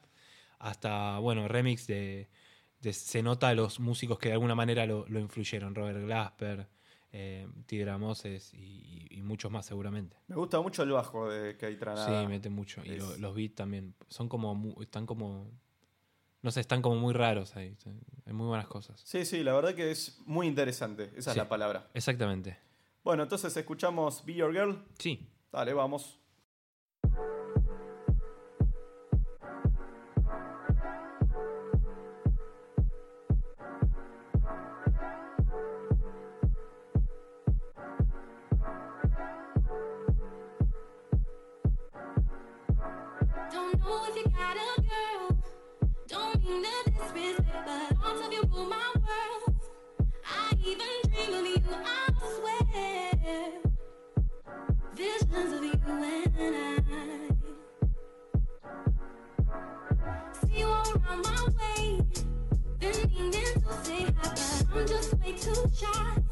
hasta, 0.59 1.18
bueno, 1.18 1.49
remix 1.49 1.87
de. 1.87 2.28
Se 2.93 3.22
nota 3.22 3.49
a 3.49 3.55
los 3.55 3.81
músicos 3.81 4.18
que 4.18 4.29
de 4.29 4.35
alguna 4.35 4.55
manera 4.55 4.87
lo, 4.87 5.07
lo 5.09 5.18
influyeron. 5.20 5.74
Robert 5.74 6.01
Glasper, 6.01 6.68
eh, 7.12 7.49
Tidra 7.66 7.99
Moses 7.99 8.53
y- 8.55 9.07
muchos 9.22 9.51
más 9.51 9.66
seguramente. 9.66 10.16
Me 10.29 10.37
gusta 10.37 10.61
mucho 10.61 10.83
el 10.85 10.91
bajo 10.93 11.29
de 11.29 11.55
Tranada. 11.55 12.20
Sí, 12.22 12.27
mete 12.29 12.49
mucho. 12.49 12.83
Y 12.85 12.97
lo- 12.97 13.16
los 13.16 13.35
beats 13.35 13.57
también. 13.57 13.95
Son 14.09 14.29
como. 14.29 14.81
Están 14.81 15.05
como. 15.07 15.51
No 16.43 16.51
sé, 16.53 16.61
están 16.61 16.81
como 16.81 16.95
muy 16.97 17.12
raros 17.12 17.57
ahí. 17.57 17.77
Hay 18.24 18.33
muy 18.33 18.47
buenas 18.47 18.68
cosas. 18.68 19.01
Sí, 19.05 19.24
sí, 19.24 19.43
la 19.43 19.53
verdad 19.55 19.74
que 19.74 19.91
es 19.91 20.20
muy 20.27 20.47
interesante. 20.47 21.11
Esa 21.16 21.33
es 21.33 21.37
la 21.37 21.49
palabra. 21.49 21.89
Exactamente. 21.93 22.57
Bueno, 23.03 23.24
entonces 23.24 23.57
escuchamos 23.57 24.24
Be 24.24 24.35
Your 24.35 24.53
Girl. 24.53 24.85
Sí. 24.99 25.27
Dale, 25.51 25.72
vamos. 25.72 26.20
I'm 64.77 64.87
just 64.87 65.14
way 65.19 65.33
too 65.33 65.71
shy. 65.75 66.26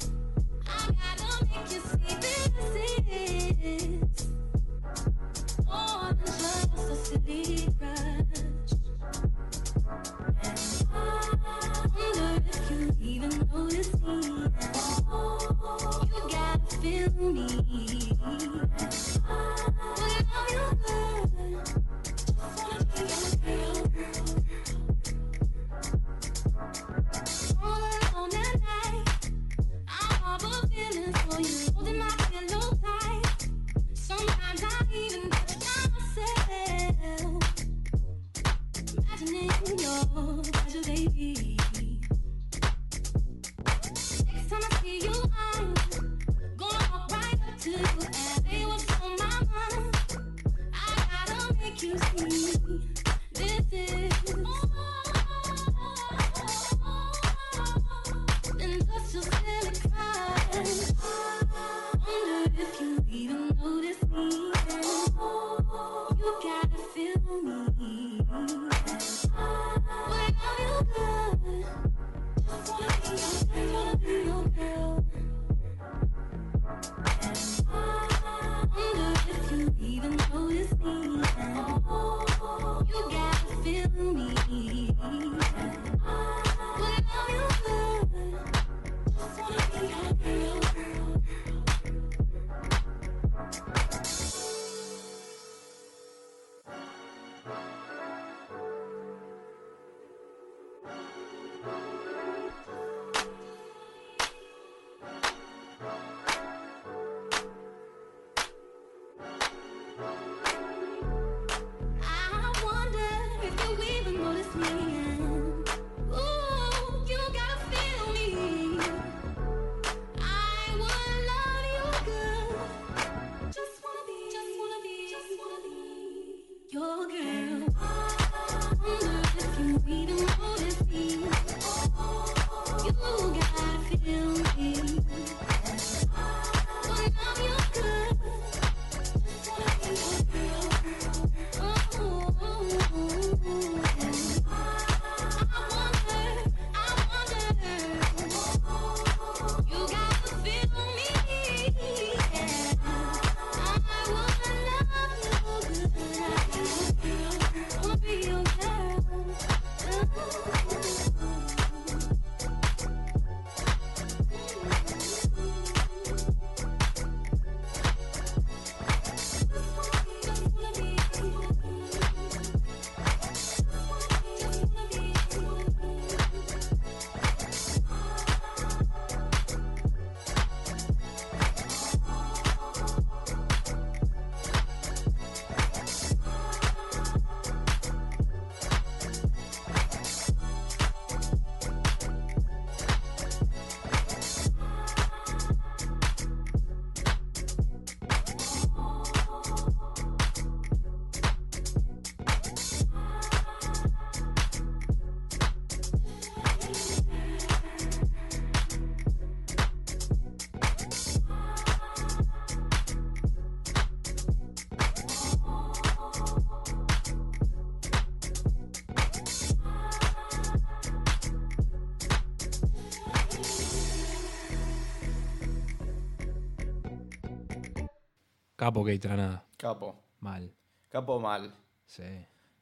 Capo 228.64 228.82
que 228.82 228.98
nada. 229.04 229.44
Capo. 229.58 229.94
Mal. 230.20 230.50
Capo 230.88 231.20
mal. 231.20 231.54
Sí. 231.84 232.02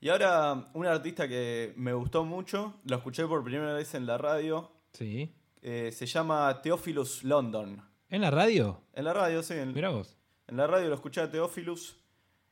Y 0.00 0.08
ahora, 0.08 0.68
un 0.74 0.84
artista 0.84 1.28
que 1.28 1.72
me 1.76 1.92
gustó 1.92 2.24
mucho, 2.24 2.74
lo 2.86 2.96
escuché 2.96 3.24
por 3.24 3.44
primera 3.44 3.72
vez 3.74 3.94
en 3.94 4.04
la 4.04 4.18
radio, 4.18 4.68
Sí. 4.92 5.32
eh, 5.60 5.92
se 5.92 6.06
llama 6.06 6.60
Theophilus 6.60 7.22
London. 7.22 7.80
¿En 8.10 8.20
la 8.20 8.32
radio? 8.32 8.80
En 8.94 9.04
la 9.04 9.12
radio, 9.12 9.44
sí. 9.44 9.54
En, 9.54 9.72
Mira 9.72 9.90
vos. 9.90 10.16
en 10.48 10.56
la 10.56 10.66
radio 10.66 10.88
lo 10.88 10.96
escuché 10.96 11.20
a 11.20 11.30
Theophilus 11.30 11.96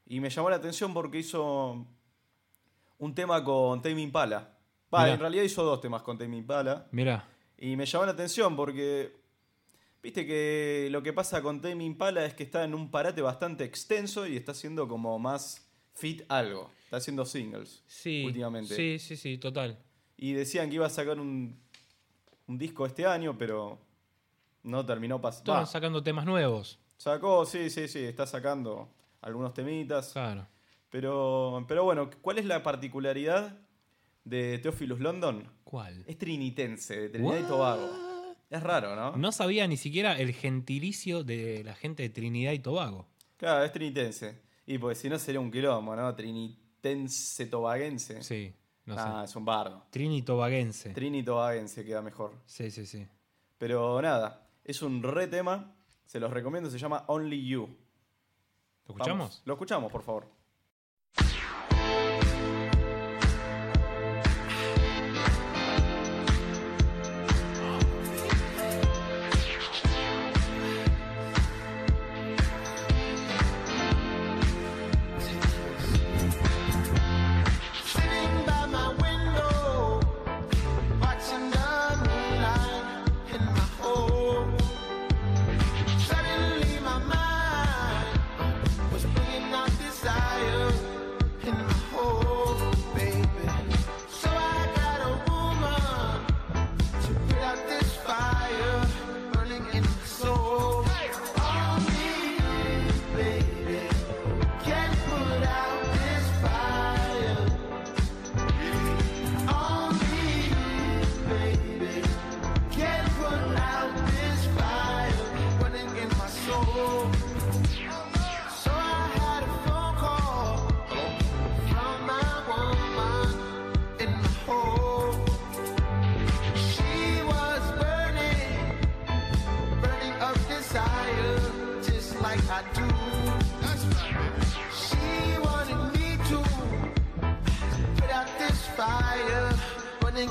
y 0.07 0.21
me 0.21 0.31
llamó 0.31 0.49
la 0.49 0.55
atención 0.57 0.95
porque 0.95 1.19
hizo 1.19 1.85
un 2.99 3.15
tema 3.17 3.43
con 3.43 3.83
Tame 3.83 4.01
Impala. 4.01 4.59
Va, 4.95 5.01
Mirá. 5.03 5.15
en 5.15 5.19
realidad 5.21 5.43
hizo 5.43 5.65
dos 5.65 5.81
temas 5.81 6.03
con 6.03 6.17
Tame 6.17 6.37
Impala. 6.37 6.87
Mira. 6.93 7.27
Y 7.59 7.75
me 7.75 7.85
llamó 7.85 8.07
la 8.07 8.13
atención 8.13 8.55
porque, 8.55 9.20
viste 10.03 10.27
que 10.27 10.89
lo 10.91 11.03
que 11.03 11.13
pasa 11.13 11.43
con 11.43 11.61
Tame 11.61 11.85
Impala 11.85 12.25
es 12.25 12.35
que 12.35 12.43
está 12.43 12.65
en 12.65 12.75
un 12.75 12.91
parate 12.91 13.23
bastante 13.23 13.65
extenso 13.65 14.27
y 14.27 14.37
está 14.37 14.53
haciendo 14.53 14.89
como 14.89 15.19
más 15.19 15.67
fit 15.95 16.23
algo. 16.29 16.71
Está 16.85 16.97
haciendo 16.99 17.25
singles 17.25 17.83
Sí. 17.87 18.25
últimamente. 18.25 18.75
Sí, 18.75 18.99
sí, 18.99 19.17
sí, 19.17 19.39
total. 19.39 19.79
Y 20.17 20.33
decían 20.33 20.69
que 20.69 20.77
iba 20.77 20.87
a 20.87 20.91
sacar 20.91 21.19
un, 21.21 21.57
un 22.47 22.59
disco 22.59 22.85
este 22.87 23.07
año, 23.07 23.37
pero 23.39 23.79
no 24.63 24.85
terminó 24.85 25.21
pasando. 25.21 25.53
Estaban 25.53 25.67
sacando 25.67 26.03
temas 26.03 26.25
nuevos. 26.27 26.79
Sacó, 26.97 27.47
sí, 27.47 27.71
sí, 27.71 27.89
sí, 27.89 28.01
está 28.01 28.27
sacando 28.27 28.91
algunos 29.23 29.55
temitas. 29.55 30.13
Claro. 30.13 30.47
Pero, 30.91 31.65
pero 31.69 31.85
bueno, 31.85 32.11
¿cuál 32.21 32.39
es 32.39 32.45
la 32.45 32.63
particularidad 32.63 33.57
de 34.25 34.59
Theophilus 34.59 34.99
London? 35.01 35.49
¿Cuál? 35.65 36.05
Es 36.07 36.19
trinitense, 36.19 37.01
de 37.03 37.09
Trinidad 37.11 37.39
y 37.39 37.43
Tobago. 37.45 37.89
Es 38.51 38.63
raro, 38.65 38.97
¿no? 38.97 39.17
No 39.17 39.31
sabía 39.31 39.69
ni 39.69 39.77
siquiera 39.77 40.19
el 40.19 40.33
gentilicio 40.33 41.23
de 41.23 41.63
la 41.65 41.75
gente 41.75 42.03
de 42.03 42.11
Trinidad 42.11 42.53
y 42.53 42.59
Tobago. 42.59 43.07
Claro, 43.37 43.65
es 43.65 43.73
trinitense. 43.73 44.43
Y 44.67 44.79
pues 44.79 44.99
si 44.99 45.09
no 45.09 45.19
sería 45.19 45.41
un 45.41 45.53
quilombo, 45.53 45.95
¿no? 45.95 46.15
Trinitense 46.15 47.47
tobaguense. 47.47 48.23
Sí, 48.23 48.53
no 48.87 48.97
ah, 48.99 49.21
sé. 49.21 49.31
es 49.31 49.37
un 49.37 49.45
bardo. 49.45 49.87
Trini 49.91 50.23
Tobaguense. 50.23 50.91
Trini 50.91 51.23
tobaguense 51.23 51.85
queda 51.85 52.03
mejor. 52.03 52.35
sí, 52.45 52.71
sí, 52.71 52.87
sí. 52.87 53.07
Pero 53.57 54.01
nada, 54.03 54.49
es 54.65 54.83
un 54.83 55.03
re 55.03 55.29
tema. 55.29 55.77
Se 56.05 56.19
los 56.19 56.33
recomiendo, 56.33 56.71
se 56.71 56.79
llama 56.79 57.05
Only 57.07 57.47
You. 57.47 57.69
¿Lo 58.87 58.95
escuchamos? 58.95 59.29
Vamos, 59.29 59.43
lo 59.45 59.53
escuchamos, 59.55 59.93
por 59.93 60.03
favor. 60.03 60.40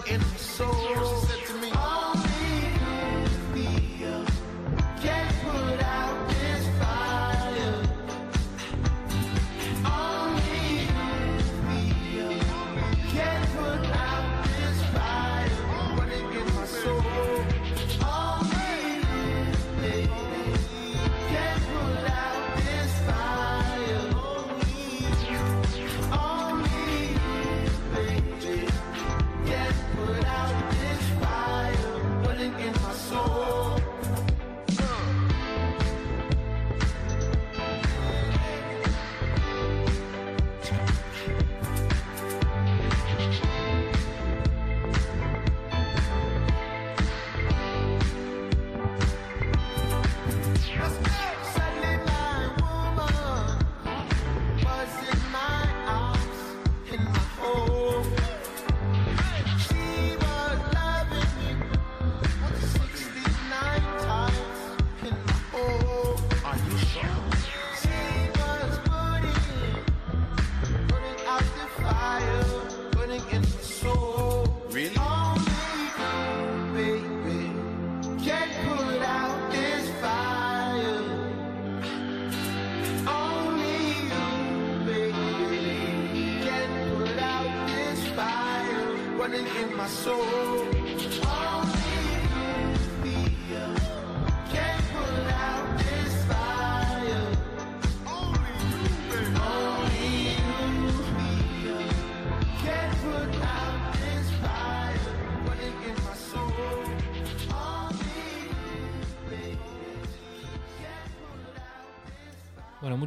In 0.09 0.38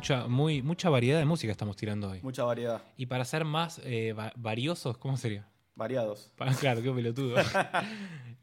mucha, 0.03 0.27
muy, 0.27 0.63
mucha 0.63 0.91
variedad 0.91 1.19
de 1.21 1.25
música 1.25 1.53
estamos 1.53 1.77
tirando 1.77 2.11
hoy. 2.11 2.21
Mucha 2.23 2.43
variedad. 2.43 2.83
Y 2.97 3.07
para 3.07 3.25
ser 3.25 3.45
más 3.45 3.81
eh, 3.85 4.13
va- 4.13 4.33
variosos, 4.37 4.99
¿cómo 4.99 5.17
sería? 5.17 5.49
Variados. 5.77 6.33
Claro, 6.61 6.83
qué 6.83 6.91
pelotudo. 6.93 7.37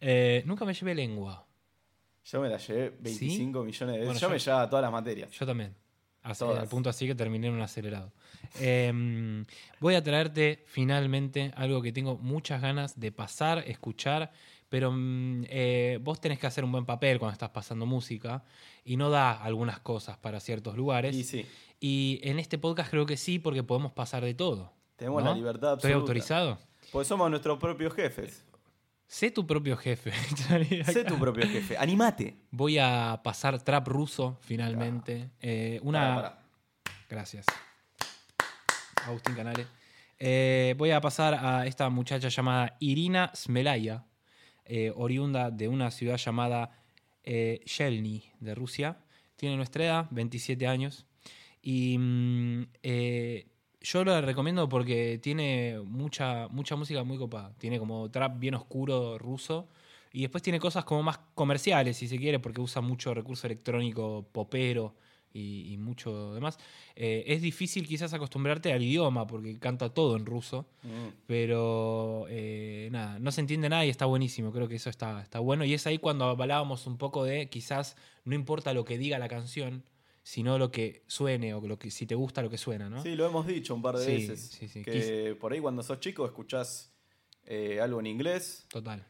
Eh, 0.01 0.43
nunca 0.45 0.64
me 0.64 0.74
llevé 0.74 0.95
lengua. 0.95 1.45
Yo 2.24 2.39
me 2.39 2.47
la 2.47 2.55
llevé 2.57 2.91
25 3.01 3.64
millones 3.66 3.80
de 3.95 3.99
veces. 3.99 4.05
Bueno, 4.05 4.20
yo, 4.22 4.28
yo- 4.28 4.32
me 4.34 4.39
llevaba 4.39 4.70
todas 4.70 4.84
las 4.84 4.91
materias. 4.93 5.30
Yo 5.32 5.45
también. 5.45 5.76
Así, 6.22 6.45
al 6.45 6.68
punto 6.70 6.89
así 6.89 7.05
que 7.05 7.16
terminé 7.16 7.47
en 7.47 7.53
un 7.53 7.62
acelerado. 7.62 8.14
Eh, 8.62 9.43
voy 9.82 9.95
a 9.95 10.03
traerte 10.03 10.64
finalmente 10.68 11.51
algo 11.57 11.82
que 11.82 11.91
tengo 11.91 12.18
muchas 12.18 12.62
ganas 12.62 12.97
de 12.97 13.12
pasar, 13.12 13.57
escuchar, 13.68 14.32
pero 14.70 14.91
mm, 14.91 15.45
eh, 15.49 15.99
vos 16.01 16.22
tenés 16.22 16.39
que 16.39 16.47
hacer 16.47 16.63
un 16.63 16.72
buen 16.72 16.86
papel 16.86 17.20
cuando 17.20 17.34
estás 17.34 17.49
pasando 17.49 17.86
música 17.86 18.43
y 18.86 18.97
no 18.97 19.09
da 19.09 19.32
algunas 19.32 19.80
cosas 19.80 20.17
para 20.17 20.39
ciertos 20.39 20.78
lugares. 20.78 21.15
Y 21.15 21.24
sí, 21.24 21.45
Y 21.80 22.20
en 22.24 22.39
este 22.39 22.57
podcast 22.57 22.89
creo 22.91 23.05
que 23.05 23.17
sí, 23.17 23.39
porque 23.39 23.63
podemos 23.63 23.91
pasar 23.91 24.24
de 24.24 24.34
todo. 24.34 24.72
tenemos 24.95 25.24
¿no? 25.24 25.32
la 25.32 25.36
libertad 25.36 25.74
¿Estoy 25.74 25.91
absoluta. 25.91 25.99
autorizado? 25.99 26.59
Pues 26.91 27.07
somos 27.07 27.30
nuestros 27.30 27.57
propios 27.59 27.93
jefes. 27.93 28.45
Sé 29.07 29.32
tu 29.32 29.45
propio 29.47 29.76
jefe. 29.76 30.11
Sé 30.86 31.03
tu 31.03 31.17
propio 31.17 31.47
jefe. 31.47 31.76
Animate. 31.78 32.36
Voy 32.51 32.78
a 32.78 33.20
pasar 33.24 33.59
trap 33.61 33.88
ruso 33.88 34.38
finalmente. 34.41 35.32
Eh, 35.41 35.80
una. 35.82 36.15
Pará. 36.15 36.39
Gracias. 37.09 37.45
Agustín 39.05 39.34
Canales. 39.34 39.65
Eh, 40.20 40.76
voy 40.78 40.91
a 40.91 41.01
pasar 41.01 41.34
a 41.34 41.65
esta 41.65 41.89
muchacha 41.89 42.28
llamada 42.28 42.76
Irina 42.80 43.32
Smelaya, 43.34 44.03
eh, 44.70 44.93
oriunda 44.95 45.49
de 45.51 45.67
una 45.67 45.89
ciudad 45.91 46.17
llamada 46.17 46.72
eh, 47.24 47.59
Yelny, 47.65 48.24
de 48.39 48.53
Rusia. 48.53 48.99
Tiene 49.36 49.57
nuestra 49.57 49.84
edad, 49.84 50.07
27 50.11 50.67
años. 50.67 51.07
Y 51.61 51.97
mm, 51.97 52.67
eh, 52.84 53.47
yo 53.82 54.05
la 54.05 54.22
recomiendo 54.22 54.70
porque 54.70 55.20
tiene 55.22 55.80
mucha, 55.84 56.47
mucha 56.49 56.76
música 56.76 57.03
muy 57.03 57.17
copada. 57.17 57.53
Tiene 57.57 57.80
como 57.80 58.11
trap 58.11 58.39
bien 58.39 58.53
oscuro 58.53 59.17
ruso. 59.17 59.70
Y 60.13 60.22
después 60.22 60.43
tiene 60.43 60.59
cosas 60.59 60.86
como 60.86 61.03
más 61.03 61.20
comerciales, 61.36 61.97
si 61.97 62.07
se 62.07 62.17
quiere, 62.17 62.39
porque 62.39 62.61
usa 62.61 62.82
mucho 62.82 63.13
recurso 63.13 63.47
electrónico 63.47 64.28
popero 64.32 64.95
y, 65.34 65.71
y 65.73 65.77
mucho 65.77 66.34
demás. 66.34 66.57
Eh, 66.95 67.23
es 67.27 67.41
difícil 67.41 67.88
quizás 67.88 68.13
acostumbrarte 68.13 68.73
al 68.73 68.82
idioma, 68.84 69.27
porque 69.27 69.59
canta 69.59 69.93
todo 69.93 70.15
en 70.15 70.25
ruso. 70.25 70.65
Mm. 70.84 71.07
Pero 71.27 72.25
eh, 72.30 72.89
nada, 72.91 73.19
no 73.19 73.32
se 73.32 73.41
entiende 73.41 73.69
nada 73.69 73.86
y 73.86 73.89
está 73.89 74.05
buenísimo. 74.05 74.51
Creo 74.51 74.67
que 74.67 74.75
eso 74.75 74.89
está, 74.89 75.21
está 75.21 75.39
bueno. 75.39 75.63
Y 75.65 75.73
es 75.73 75.86
ahí 75.88 75.97
cuando 75.99 76.25
hablábamos 76.25 76.88
un 76.88 76.97
poco 76.97 77.23
de 77.23 77.49
quizás 77.49 77.95
no 78.25 78.36
importa 78.36 78.73
lo 78.73 78.86
que 78.86 78.97
diga 78.97 79.19
la 79.19 79.27
canción, 79.30 79.84
sino 80.23 80.57
lo 80.59 80.69
que 80.71 81.03
suene 81.07 81.53
o 81.53 81.61
lo 81.61 81.80
que, 81.80 81.89
si 81.91 82.05
te 82.05 82.13
gusta 82.15 82.41
lo 82.41 82.49
que 82.49 82.57
suena, 82.57 82.89
¿no? 82.89 83.01
Sí, 83.01 83.15
lo 83.15 83.25
hemos 83.25 83.47
dicho 83.47 83.73
un 83.73 83.82
par 83.82 83.97
de 83.97 84.05
Sí, 84.05 84.11
veces. 84.27 84.41
sí, 84.59 84.67
sí. 84.67 84.84
Que 84.84 85.36
por 85.39 85.53
ahí 85.53 85.59
cuando 85.59 85.82
sos 85.82 85.99
chico 85.99 86.25
escuchás 86.25 86.91
eh, 87.45 87.80
algo 87.82 87.99
en 87.99 88.07
inglés. 88.07 88.65
Total, 88.69 89.05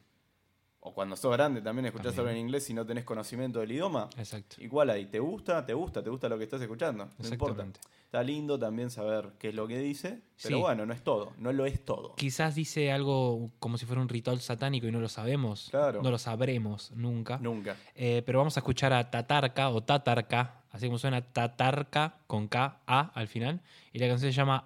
O 0.82 0.94
cuando 0.94 1.16
sos 1.18 1.32
grande 1.34 1.62
también 1.62 1.88
escuchás 1.88 2.16
También. 2.16 2.28
algo 2.30 2.40
en 2.40 2.46
inglés 2.46 2.70
y 2.70 2.74
no 2.74 2.86
tenés 2.86 3.04
conocimiento 3.04 3.60
del 3.60 3.72
idioma. 3.72 4.10
exacto. 4.18 4.56
Igual 4.60 4.90
ahí, 4.90 5.06
¿te 5.08 5.20
gusta? 5.20 5.66
¿Te 5.66 5.74
gusta? 5.74 6.02
¿Te 6.04 6.10
gusta 6.10 6.30
lo 6.30 6.38
que 6.38 6.46
estás 6.46 6.62
escuchando? 6.62 7.10
No 7.18 7.28
importa. 7.28 7.66
Está 8.06 8.24
lindo 8.24 8.58
también 8.58 8.90
saber 8.90 9.34
qué 9.38 9.50
es 9.50 9.56
lo 9.56 9.68
que 9.68 9.78
dice, 9.78 10.22
pero 10.42 10.56
Sí. 10.58 10.62
bueno, 10.62 10.86
no 10.88 10.94
es 10.94 11.04
todo, 11.04 11.34
no 11.38 11.52
lo 11.54 11.68
es 11.68 11.84
todo. 11.86 12.16
Quizás 12.16 12.56
dice 12.56 12.92
algo 12.92 13.52
como 13.60 13.78
si 13.78 13.86
fuera 13.86 14.02
un 14.02 14.10
ritual 14.10 14.40
satánico 14.42 14.88
y 14.88 14.92
no 14.92 15.00
lo 15.00 15.10
sabemos. 15.10 15.68
Claro. 15.70 16.02
No 16.02 16.10
lo 16.10 16.18
sabremos 16.18 16.92
nunca. 16.96 17.38
Nunca. 17.40 17.76
Eh, 17.94 18.24
pero 18.26 18.40
vamos 18.40 18.58
a 18.58 18.62
escuchar 18.62 18.94
a 18.94 19.12
Tatarka 19.12 19.70
o 19.70 19.84
Tatarka, 19.84 20.62
así 20.72 20.88
como 20.88 20.98
suena 20.98 21.22
Tatarka 21.22 22.18
con 22.26 22.48
K, 22.48 22.80
A 22.88 23.12
al 23.14 23.28
final. 23.28 23.62
Y 23.94 24.00
la 24.00 24.08
canción 24.08 24.32
se 24.32 24.36
llama 24.36 24.66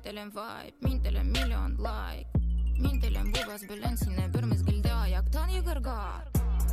mintele 0.00 0.20
în 0.20 0.32
vibe, 0.38 0.76
mintele 0.78 1.22
million 1.22 1.76
like. 1.78 2.30
Mintele 2.78 3.18
în 3.18 3.30
bubas 3.30 3.62
belensine, 3.66 4.28
bir 4.32 4.44
mezgilde 4.44 4.90
ayaktan 5.02 5.48
yigirgar 5.48 6.30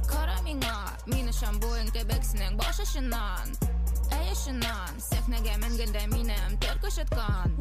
Kara 0.07 0.39
minga, 0.43 0.95
mini 1.05 1.31
shambuin 1.31 1.89
kebek 1.93 2.23
sining 2.23 2.55
bosh 2.55 2.79
ishinan 2.83 3.47
Ey 4.17 4.31
ishinan, 4.31 4.93
sehnege 5.09 5.55
men 5.61 5.75
gende 5.79 6.03
minem 6.13 6.51
terkish 6.59 6.99
etkan 7.03 7.51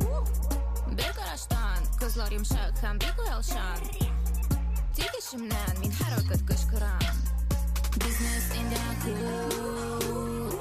Bir 0.97 1.13
qarashdan, 1.19 1.81
qizlar 2.01 2.31
yumshaq 2.37 2.75
ham 2.83 2.97
bek 3.03 3.17
uyalshan 3.23 3.81
Tegishimdan 4.97 5.75
men 5.81 5.93
har 5.99 6.13
vaqt 6.19 6.43
qishqiram 6.49 7.17
Biznes 8.01 8.47
endi 8.59 8.81
cool 9.03 10.53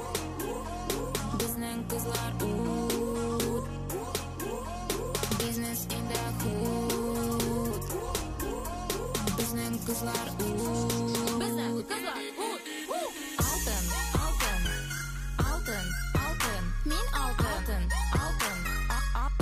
Bizning 1.39 1.81
qizlar 1.89 2.31
ooh 2.49 2.94
кызлар 9.95 10.29
Безне 11.39 11.65
кызлар 11.89 12.19
Алтын, 13.45 13.85
алтын, 14.23 14.61
алтын, 15.51 15.85
алтын. 16.25 16.63
Мин 16.91 17.07
алтын, 17.23 17.83
алтын, 18.23 18.59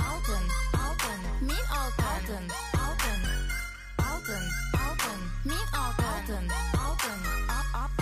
алтын, 0.06 0.44
алтын 0.84 1.20
Мин 1.48 1.64
алтын, 1.80 2.44
алтын, 2.86 3.20
алтын, 4.10 4.44
алтын 4.84 5.20
Мин 5.50 5.66
алтын, 5.82 6.46
алтын, 6.86 7.20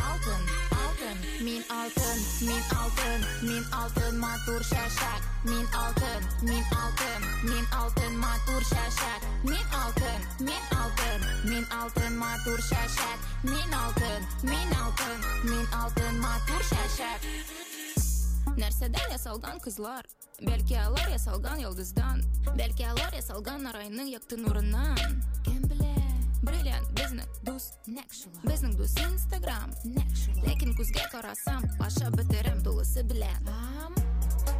алтын, 0.08 0.42
алтын. 0.84 1.18
Мин 1.44 1.62
алтын, 1.80 2.18
мин 2.46 2.62
алтын, 2.80 3.20
мин 3.48 3.64
алтын 3.80 4.14
матур 4.20 4.62
шәшәк. 4.70 5.22
Мин 5.44 5.66
алтын, 5.84 6.22
мин 6.42 6.64
алтын, 6.82 7.20
мин 7.48 7.66
алтын 7.80 8.14
матур 8.24 8.62
шәшәк. 8.72 9.20
Мин 9.42 9.66
алтын, 9.82 10.20
мин 10.46 10.62
алтын, 10.82 11.20
мин 11.50 11.66
алтын 11.80 12.01
matur 12.31 12.59
şaşak. 12.59 13.19
Min 13.43 13.71
altın, 13.71 14.21
min 14.43 14.71
altın, 14.81 15.19
min 15.43 15.65
altın 15.71 16.19
matur 16.19 16.63
şaşak. 16.63 17.21
Нәрседен 18.57 19.11
ясалган 19.13 19.59
кызлар 19.61 20.07
Бәлки 20.41 20.73
алар 20.81 21.11
ясалган 21.13 21.59
йолдыздан 21.61 22.23
Бәлки 22.57 22.87
алар 22.89 23.13
ясалган 23.13 23.67
арайның 23.69 24.09
якты 24.09 24.39
нурыннан 24.41 24.97
Кем 25.45 25.59
белә 25.69 25.93
Бриллиант 26.41 26.89
безнең 26.97 27.29
дус 27.45 27.69
Безнең 28.41 28.73
дус 28.79 28.97
инстаграм 29.03 29.69
Ләкин 30.41 30.73
күзгә 30.79 31.05
карасам 31.13 31.69
Ашап 31.85 32.17
бетерем 32.17 32.63
тулысы 32.65 33.05
белән 33.05 33.51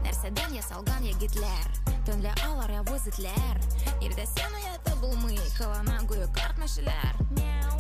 Нәрсәдән 0.06 0.56
ясалган 0.58 1.04
егетләр 1.08 1.68
Төнлә 2.08 2.34
алар 2.48 2.72
явыз 2.78 3.08
этләр 3.12 3.60
Ирдәсен 4.06 4.54
уята 4.62 4.96
булмый 5.02 5.40
Кылана 5.58 5.98
гүя 6.10 6.28
картмәшеләр 6.38 7.14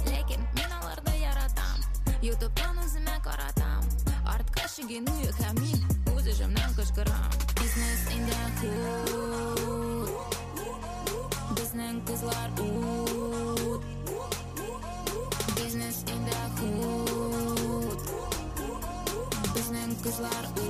Ләкин 0.07 0.43
мин 0.57 0.71
аларны 0.79 1.15
яратам 1.21 1.79
Ютубтан 2.25 2.75
үземә 2.83 3.17
каратам 3.25 3.83
Артка 4.27 4.67
шигену 4.71 5.15
һәм 5.39 5.55
мин 5.61 5.79
үз 6.15 6.27
эшемнән 6.33 6.73
кычкырам 6.77 7.31
Бизнес 7.61 8.01
in 8.15 8.23
the 8.27 8.41
hood 8.59 10.11
Безнең 11.57 12.01
кызлар 12.09 12.49
ут 12.63 13.83
Бизнес 15.55 16.03
in 16.13 16.21
the 16.27 16.41
hood 16.59 17.99
Безнең 19.55 19.89
кызлар 20.03 20.45
ут 20.55 20.60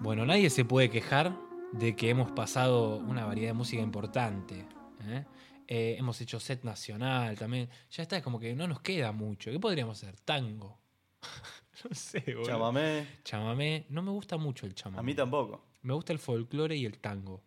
Bueno, 0.00 0.24
nadie 0.24 0.50
se 0.50 0.64
puede 0.64 0.90
quejar 0.90 1.36
de 1.72 1.94
que 1.94 2.10
hemos 2.10 2.32
pasado 2.32 2.96
una 2.96 3.26
variedad 3.26 3.50
de 3.50 3.54
música 3.54 3.82
importante. 3.82 4.66
¿eh? 5.02 5.24
Eh, 5.68 5.96
hemos 5.98 6.20
hecho 6.20 6.40
set 6.40 6.64
nacional 6.64 7.38
también. 7.38 7.68
Ya 7.90 8.02
está, 8.02 8.16
es 8.16 8.22
como 8.22 8.40
que 8.40 8.54
no 8.54 8.66
nos 8.66 8.80
queda 8.80 9.12
mucho. 9.12 9.50
¿Qué 9.50 9.60
podríamos 9.60 10.02
hacer? 10.02 10.18
Tango. 10.20 10.80
no 11.88 11.94
sé, 11.94 12.24
boludo. 12.26 12.44
Chamamé. 12.44 13.06
Chamamé. 13.24 13.86
No 13.90 14.02
me 14.02 14.10
gusta 14.10 14.36
mucho 14.36 14.66
el 14.66 14.74
chamamé. 14.74 15.00
A 15.00 15.02
mí 15.02 15.14
tampoco. 15.14 15.64
Me 15.82 15.94
gusta 15.94 16.12
el 16.12 16.18
folclore 16.18 16.76
y 16.76 16.86
el 16.86 16.98
tango. 16.98 17.42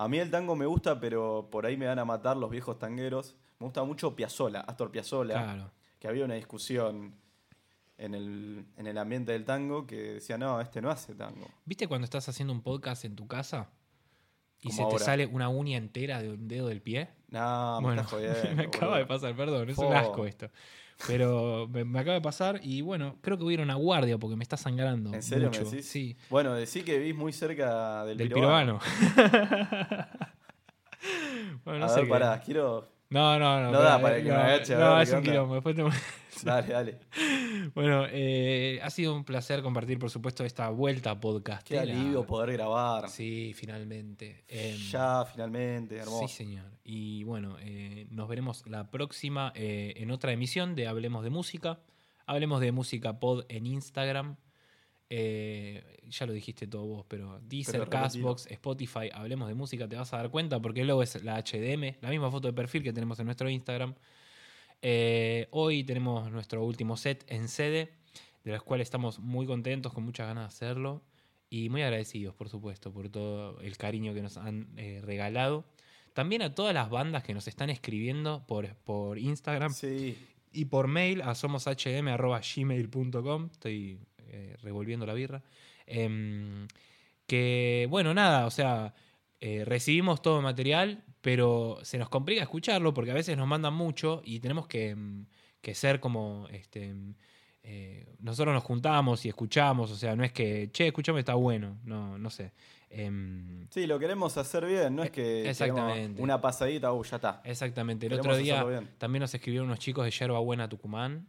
A 0.00 0.06
mí 0.08 0.18
el 0.20 0.30
tango 0.30 0.54
me 0.54 0.64
gusta, 0.64 1.00
pero 1.00 1.48
por 1.50 1.66
ahí 1.66 1.76
me 1.76 1.86
van 1.86 1.98
a 1.98 2.04
matar 2.04 2.36
los 2.36 2.50
viejos 2.50 2.78
tangueros. 2.78 3.34
Me 3.58 3.64
gusta 3.66 3.82
mucho 3.82 4.14
Piazzola, 4.14 4.60
Astor 4.60 4.92
Piazzola. 4.92 5.34
Claro. 5.34 5.70
Que 5.98 6.06
había 6.06 6.24
una 6.24 6.34
discusión 6.34 7.16
en 7.96 8.14
el, 8.14 8.64
en 8.76 8.86
el 8.86 8.96
ambiente 8.96 9.32
del 9.32 9.44
tango 9.44 9.86
que 9.88 9.96
decía, 10.14 10.38
no, 10.38 10.60
este 10.60 10.80
no 10.80 10.90
hace 10.90 11.14
tango. 11.16 11.48
¿Viste 11.64 11.88
cuando 11.88 12.04
estás 12.04 12.28
haciendo 12.28 12.52
un 12.52 12.62
podcast 12.62 13.04
en 13.04 13.16
tu 13.16 13.26
casa? 13.26 13.70
Y 14.60 14.68
Como 14.68 14.76
se 14.76 14.82
ahora. 14.82 14.98
te 14.98 15.04
sale 15.04 15.26
una 15.26 15.48
uña 15.48 15.76
entera 15.78 16.22
de 16.22 16.30
un 16.30 16.46
dedo 16.46 16.68
del 16.68 16.80
pie. 16.80 17.10
No, 17.30 17.80
me 17.80 17.90
estás 17.90 18.06
jodiendo. 18.10 18.54
me 18.54 18.62
acaba 18.64 18.86
boludo. 18.92 18.98
de 18.98 19.06
pasar, 19.06 19.36
perdón, 19.36 19.70
es 19.70 19.78
un 19.78 19.92
asco 19.92 20.26
esto. 20.26 20.48
Pero 21.06 21.68
me, 21.68 21.84
me 21.84 22.00
acaba 22.00 22.14
de 22.14 22.20
pasar 22.20 22.60
y 22.62 22.80
bueno, 22.82 23.16
creo 23.20 23.38
que 23.38 23.44
voy 23.44 23.52
a 23.52 23.54
ir 23.54 23.60
a 23.60 23.62
una 23.64 23.76
guardia 23.76 24.18
porque 24.18 24.36
me 24.36 24.42
está 24.42 24.56
sangrando. 24.56 25.14
¿En 25.14 25.22
serio 25.22 25.48
mucho. 25.48 25.62
me 25.64 25.70
decís? 25.70 25.86
Sí, 25.86 26.16
Bueno, 26.28 26.54
decí 26.54 26.82
que 26.82 26.98
vivís 26.98 27.14
muy 27.14 27.32
cerca 27.32 28.04
del, 28.04 28.18
del 28.18 28.28
pirobano. 28.28 28.80
pirobano. 28.80 30.08
bueno, 31.64 31.78
no 31.80 31.84
a 31.86 31.88
sé 31.88 31.96
ver, 31.96 32.04
qué- 32.04 32.10
pará, 32.10 32.40
quiero... 32.40 32.88
No, 33.10 33.38
no, 33.38 33.60
no. 33.62 33.72
No 33.72 33.80
da 33.80 34.00
para 34.00 34.16
que 34.16 34.24
me 34.24 34.28
no, 34.30 34.34
agache 34.36 34.74
a 34.74 34.78
No, 34.78 35.00
es 35.00 35.12
un 35.12 35.22
quilombo. 35.22 35.54
Después 35.54 35.74
te- 35.76 35.82
Dale, 36.44 36.68
dale. 36.68 36.98
Bueno, 37.74 38.04
eh, 38.10 38.78
ha 38.82 38.90
sido 38.90 39.14
un 39.14 39.24
placer 39.24 39.62
compartir, 39.62 39.98
por 39.98 40.10
supuesto, 40.10 40.44
esta 40.44 40.68
vuelta 40.70 41.18
podcast. 41.18 41.66
Qué 41.66 41.78
alivio 41.78 42.24
poder 42.26 42.52
grabar. 42.52 43.08
Sí, 43.08 43.52
finalmente. 43.54 44.44
Em, 44.46 44.76
Ya, 44.76 45.24
finalmente, 45.24 45.96
hermoso. 45.96 46.28
Sí, 46.28 46.34
señor. 46.36 46.66
Y 46.84 47.24
bueno, 47.24 47.56
eh, 47.60 48.06
nos 48.10 48.28
veremos 48.28 48.64
la 48.66 48.90
próxima 48.90 49.52
eh, 49.56 49.94
en 49.96 50.10
otra 50.10 50.32
emisión 50.32 50.74
de 50.74 50.86
Hablemos 50.86 51.24
de 51.24 51.30
Música. 51.30 51.80
Hablemos 52.26 52.60
de 52.60 52.72
Música 52.72 53.18
Pod 53.18 53.44
en 53.48 53.66
Instagram. 53.66 54.36
Eh, 55.10 55.82
ya 56.08 56.26
lo 56.26 56.32
dijiste 56.32 56.66
todo 56.66 56.84
vos, 56.84 57.06
pero 57.08 57.38
Deezer, 57.40 57.80
Pero. 57.80 57.90
Castbox, 57.90 58.46
Spotify, 58.50 59.08
Hablemos 59.12 59.48
de 59.48 59.54
Música, 59.54 59.88
te 59.88 59.96
vas 59.96 60.12
a 60.12 60.18
dar 60.18 60.30
cuenta 60.30 60.60
porque 60.60 60.84
luego 60.84 61.02
es 61.02 61.22
la 61.24 61.42
HDM, 61.42 61.96
la 62.02 62.10
misma 62.10 62.30
foto 62.30 62.48
de 62.48 62.54
perfil 62.54 62.82
que 62.82 62.92
tenemos 62.92 63.18
en 63.18 63.24
nuestro 63.26 63.48
Instagram. 63.48 63.94
Eh, 64.82 65.48
hoy 65.50 65.84
tenemos 65.84 66.30
nuestro 66.30 66.64
último 66.64 66.96
set 66.96 67.24
en 67.28 67.48
sede, 67.48 67.92
de 68.44 68.52
los 68.52 68.62
cuales 68.62 68.86
estamos 68.86 69.18
muy 69.18 69.46
contentos, 69.46 69.92
con 69.92 70.04
muchas 70.04 70.28
ganas 70.28 70.44
de 70.44 70.48
hacerlo 70.48 71.02
y 71.50 71.68
muy 71.70 71.82
agradecidos, 71.82 72.34
por 72.34 72.48
supuesto, 72.48 72.92
por 72.92 73.08
todo 73.08 73.60
el 73.60 73.76
cariño 73.76 74.14
que 74.14 74.22
nos 74.22 74.36
han 74.36 74.68
eh, 74.76 75.00
regalado. 75.02 75.64
También 76.12 76.42
a 76.42 76.54
todas 76.54 76.74
las 76.74 76.90
bandas 76.90 77.22
que 77.22 77.32
nos 77.32 77.48
están 77.48 77.70
escribiendo 77.70 78.44
por, 78.46 78.74
por 78.76 79.18
Instagram 79.18 79.72
Sí, 79.72 80.18
y 80.52 80.66
por 80.66 80.88
mail 80.88 81.22
a 81.22 81.34
somoshm.gmail.com. 81.34 83.48
Estoy 83.52 83.98
eh, 84.28 84.56
revolviendo 84.62 85.06
la 85.06 85.14
birra. 85.14 85.42
Em, 85.86 86.66
que, 87.26 87.86
bueno, 87.90 88.14
nada, 88.14 88.46
o 88.46 88.50
sea, 88.50 88.94
eh, 89.40 89.64
recibimos 89.64 90.22
todo 90.22 90.38
el 90.38 90.42
material, 90.42 91.04
pero 91.20 91.78
se 91.82 91.98
nos 91.98 92.08
complica 92.08 92.42
escucharlo 92.42 92.94
porque 92.94 93.10
a 93.10 93.14
veces 93.14 93.36
nos 93.36 93.46
mandan 93.46 93.74
mucho 93.74 94.22
y 94.24 94.40
tenemos 94.40 94.66
que, 94.66 94.90
em, 94.90 95.26
que 95.60 95.74
ser 95.74 96.00
como, 96.00 96.46
este, 96.50 96.84
em, 96.84 97.14
eh, 97.62 98.14
nosotros 98.20 98.54
nos 98.54 98.64
juntamos 98.64 99.24
y 99.26 99.28
escuchamos, 99.28 99.90
o 99.90 99.96
sea, 99.96 100.16
no 100.16 100.24
es 100.24 100.32
que, 100.32 100.70
che, 100.72 100.86
escuchame, 100.86 101.20
está 101.20 101.34
bueno, 101.34 101.78
no, 101.84 102.16
no 102.18 102.30
sé. 102.30 102.52
Sí, 103.70 103.86
lo 103.86 103.98
queremos 103.98 104.36
hacer 104.38 104.64
bien, 104.64 104.96
no 104.96 105.02
es 105.02 105.10
que 105.10 105.48
Exactamente. 105.48 106.22
una 106.22 106.40
pasadita, 106.40 106.92
uh, 106.92 107.04
ya 107.04 107.16
está. 107.16 107.42
Exactamente. 107.44 108.06
El 108.06 108.12
Queremos 108.12 108.26
otro 108.26 108.42
día 108.42 108.82
también 108.96 109.20
nos 109.20 109.34
escribieron 109.34 109.68
unos 109.68 109.78
chicos 109.78 110.04
de 110.06 110.10
Yerba 110.10 110.38
Buena, 110.38 110.68
Tucumán. 110.68 111.28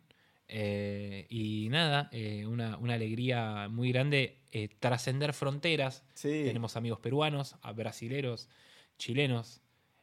Eh, 0.49 1.27
y 1.29 1.69
nada, 1.69 2.09
eh, 2.11 2.45
una, 2.47 2.77
una 2.77 2.95
alegría 2.95 3.67
muy 3.69 3.91
grande 3.91 4.39
eh, 4.51 4.67
trascender 4.79 5.33
fronteras. 5.33 6.03
Sí, 6.15 6.43
Tenemos 6.45 6.75
amigos 6.75 6.99
peruanos, 6.99 7.55
brasileros, 7.75 8.49
chilenos 8.97 9.61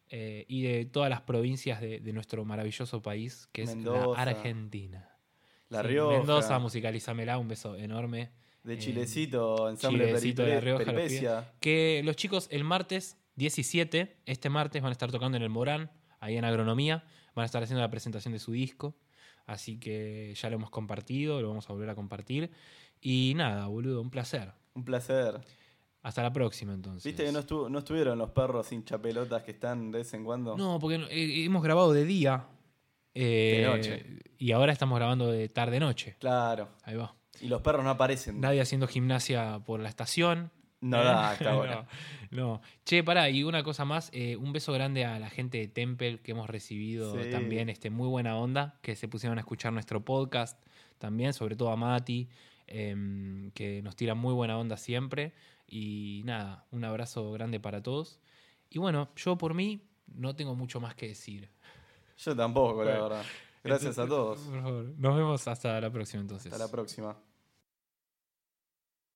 y 0.08 0.62
de 0.62 0.84
todas 0.86 1.10
las 1.10 1.22
provincias 1.22 1.80
de, 1.80 1.98
de 1.98 2.12
nuestro 2.12 2.44
maravilloso 2.44 3.02
país, 3.02 3.48
que 3.52 3.62
es 3.62 3.74
Mendoza. 3.74 4.24
la 4.24 4.30
Argentina. 4.30 5.10
La 5.68 5.82
Sí, 5.82 5.88
Rioja, 5.88 6.18
Mendoza, 6.18 6.58
musicalizamela, 6.60 7.38
un 7.38 7.48
beso 7.48 7.74
enorme. 7.76 8.30
de 8.62 8.78
Chilecito, 8.78 9.68
ensamble 9.68 10.06
Chilecito 10.06 10.42
de 10.42 10.48
La 10.54 10.60
Rioja, 10.60 10.92
los. 10.92 11.54
Que 11.58 12.02
los 12.04 12.14
chicos 12.14 12.46
el 12.52 12.62
martes 12.62 13.16
17, 13.34 14.16
este 14.26 14.48
martes, 14.48 14.80
van 14.80 14.90
a 14.90 14.92
estar 14.92 15.10
tocando 15.10 15.36
en 15.36 15.42
el 15.42 15.50
Morán, 15.50 15.90
ahí 16.20 16.36
en 16.36 16.44
Agronomía. 16.44 17.04
Van 17.34 17.42
a 17.42 17.46
estar 17.46 17.62
haciendo 17.62 17.82
la 17.82 17.90
presentación 17.90 18.32
de 18.32 18.38
su 18.38 18.52
disco. 18.52 18.96
Así 19.46 19.78
que 19.78 20.34
ya 20.34 20.50
lo 20.50 20.56
hemos 20.56 20.70
compartido, 20.70 21.40
lo 21.40 21.48
vamos 21.48 21.68
a 21.70 21.72
volver 21.72 21.88
a 21.90 21.94
compartir. 21.94 22.50
Y 23.00 23.32
nada, 23.36 23.66
boludo, 23.66 24.00
un 24.00 24.10
placer. 24.10 24.52
Un 24.74 24.84
placer. 24.84 25.40
Hasta 26.02 26.22
la 26.22 26.32
próxima 26.32 26.72
entonces. 26.74 27.04
¿Viste 27.04 27.24
que 27.24 27.32
no, 27.32 27.40
estu- 27.40 27.68
no 27.70 27.78
estuvieron 27.80 28.18
los 28.18 28.30
perros 28.30 28.66
sin 28.68 28.84
chapelotas 28.84 29.42
que 29.42 29.52
están 29.52 29.90
de 29.90 29.98
vez 29.98 30.14
en 30.14 30.24
cuando? 30.24 30.56
No, 30.56 30.78
porque 30.78 30.96
eh, 31.10 31.44
hemos 31.44 31.62
grabado 31.62 31.92
de 31.92 32.04
día. 32.04 32.46
eh, 33.14 33.58
De 33.60 33.66
noche. 33.66 34.18
Y 34.38 34.52
ahora 34.52 34.72
estamos 34.72 34.96
grabando 34.98 35.30
de 35.30 35.48
tarde-noche. 35.48 36.16
Claro. 36.20 36.68
Ahí 36.84 36.96
va. 36.96 37.14
Y 37.40 37.48
los 37.48 37.60
perros 37.62 37.82
no 37.84 37.90
aparecen. 37.90 38.40
Nadie 38.40 38.60
haciendo 38.60 38.86
gimnasia 38.86 39.60
por 39.64 39.80
la 39.80 39.88
estación. 39.88 40.50
No 40.80 41.02
da, 41.02 41.32
está 41.34 41.54
bueno. 41.56 41.86
no, 42.30 42.36
no. 42.42 42.60
Che, 42.84 43.02
pará, 43.02 43.28
y 43.30 43.42
una 43.44 43.62
cosa 43.62 43.84
más, 43.84 44.10
eh, 44.12 44.36
un 44.36 44.52
beso 44.52 44.72
grande 44.72 45.04
a 45.04 45.18
la 45.18 45.30
gente 45.30 45.58
de 45.58 45.68
Temple 45.68 46.20
que 46.22 46.32
hemos 46.32 46.48
recibido 46.50 47.20
Sí. 47.22 47.30
también, 47.30 47.68
este, 47.68 47.90
muy 47.90 48.08
buena 48.08 48.36
onda, 48.36 48.78
que 48.82 48.94
se 48.96 49.08
pusieron 49.08 49.38
a 49.38 49.40
escuchar 49.40 49.72
nuestro 49.72 50.04
podcast 50.04 50.60
también, 50.98 51.32
sobre 51.32 51.56
todo 51.56 51.70
a 51.70 51.76
Mati, 51.76 52.28
em, 52.66 53.50
que 53.52 53.80
nos 53.82 53.96
tira 53.96 54.14
muy 54.14 54.34
buena 54.34 54.58
onda 54.58 54.76
siempre. 54.76 55.32
Y 55.68 56.22
nada, 56.24 56.64
un 56.70 56.84
abrazo 56.84 57.32
grande 57.32 57.58
para 57.58 57.82
todos. 57.82 58.20
Y 58.70 58.78
bueno, 58.78 59.08
yo 59.16 59.36
por 59.38 59.54
mí 59.54 59.82
no 60.06 60.36
tengo 60.36 60.54
mucho 60.54 60.80
más 60.80 60.94
que 60.94 61.08
decir. 61.08 61.48
Yo 62.18 62.36
tampoco, 62.36 62.84
la 62.84 62.92
verdad. 63.00 63.24
Gracias 63.64 63.98
a 63.98 64.06
todos. 64.06 64.38
Por 64.40 64.62
favor. 64.62 64.84
Nos 64.96 65.16
vemos 65.16 65.48
hasta 65.48 65.80
la 65.80 65.90
próxima 65.90 66.20
entonces. 66.22 66.52
Hasta 66.52 66.64
la 66.64 66.70
próxima. 66.70 67.16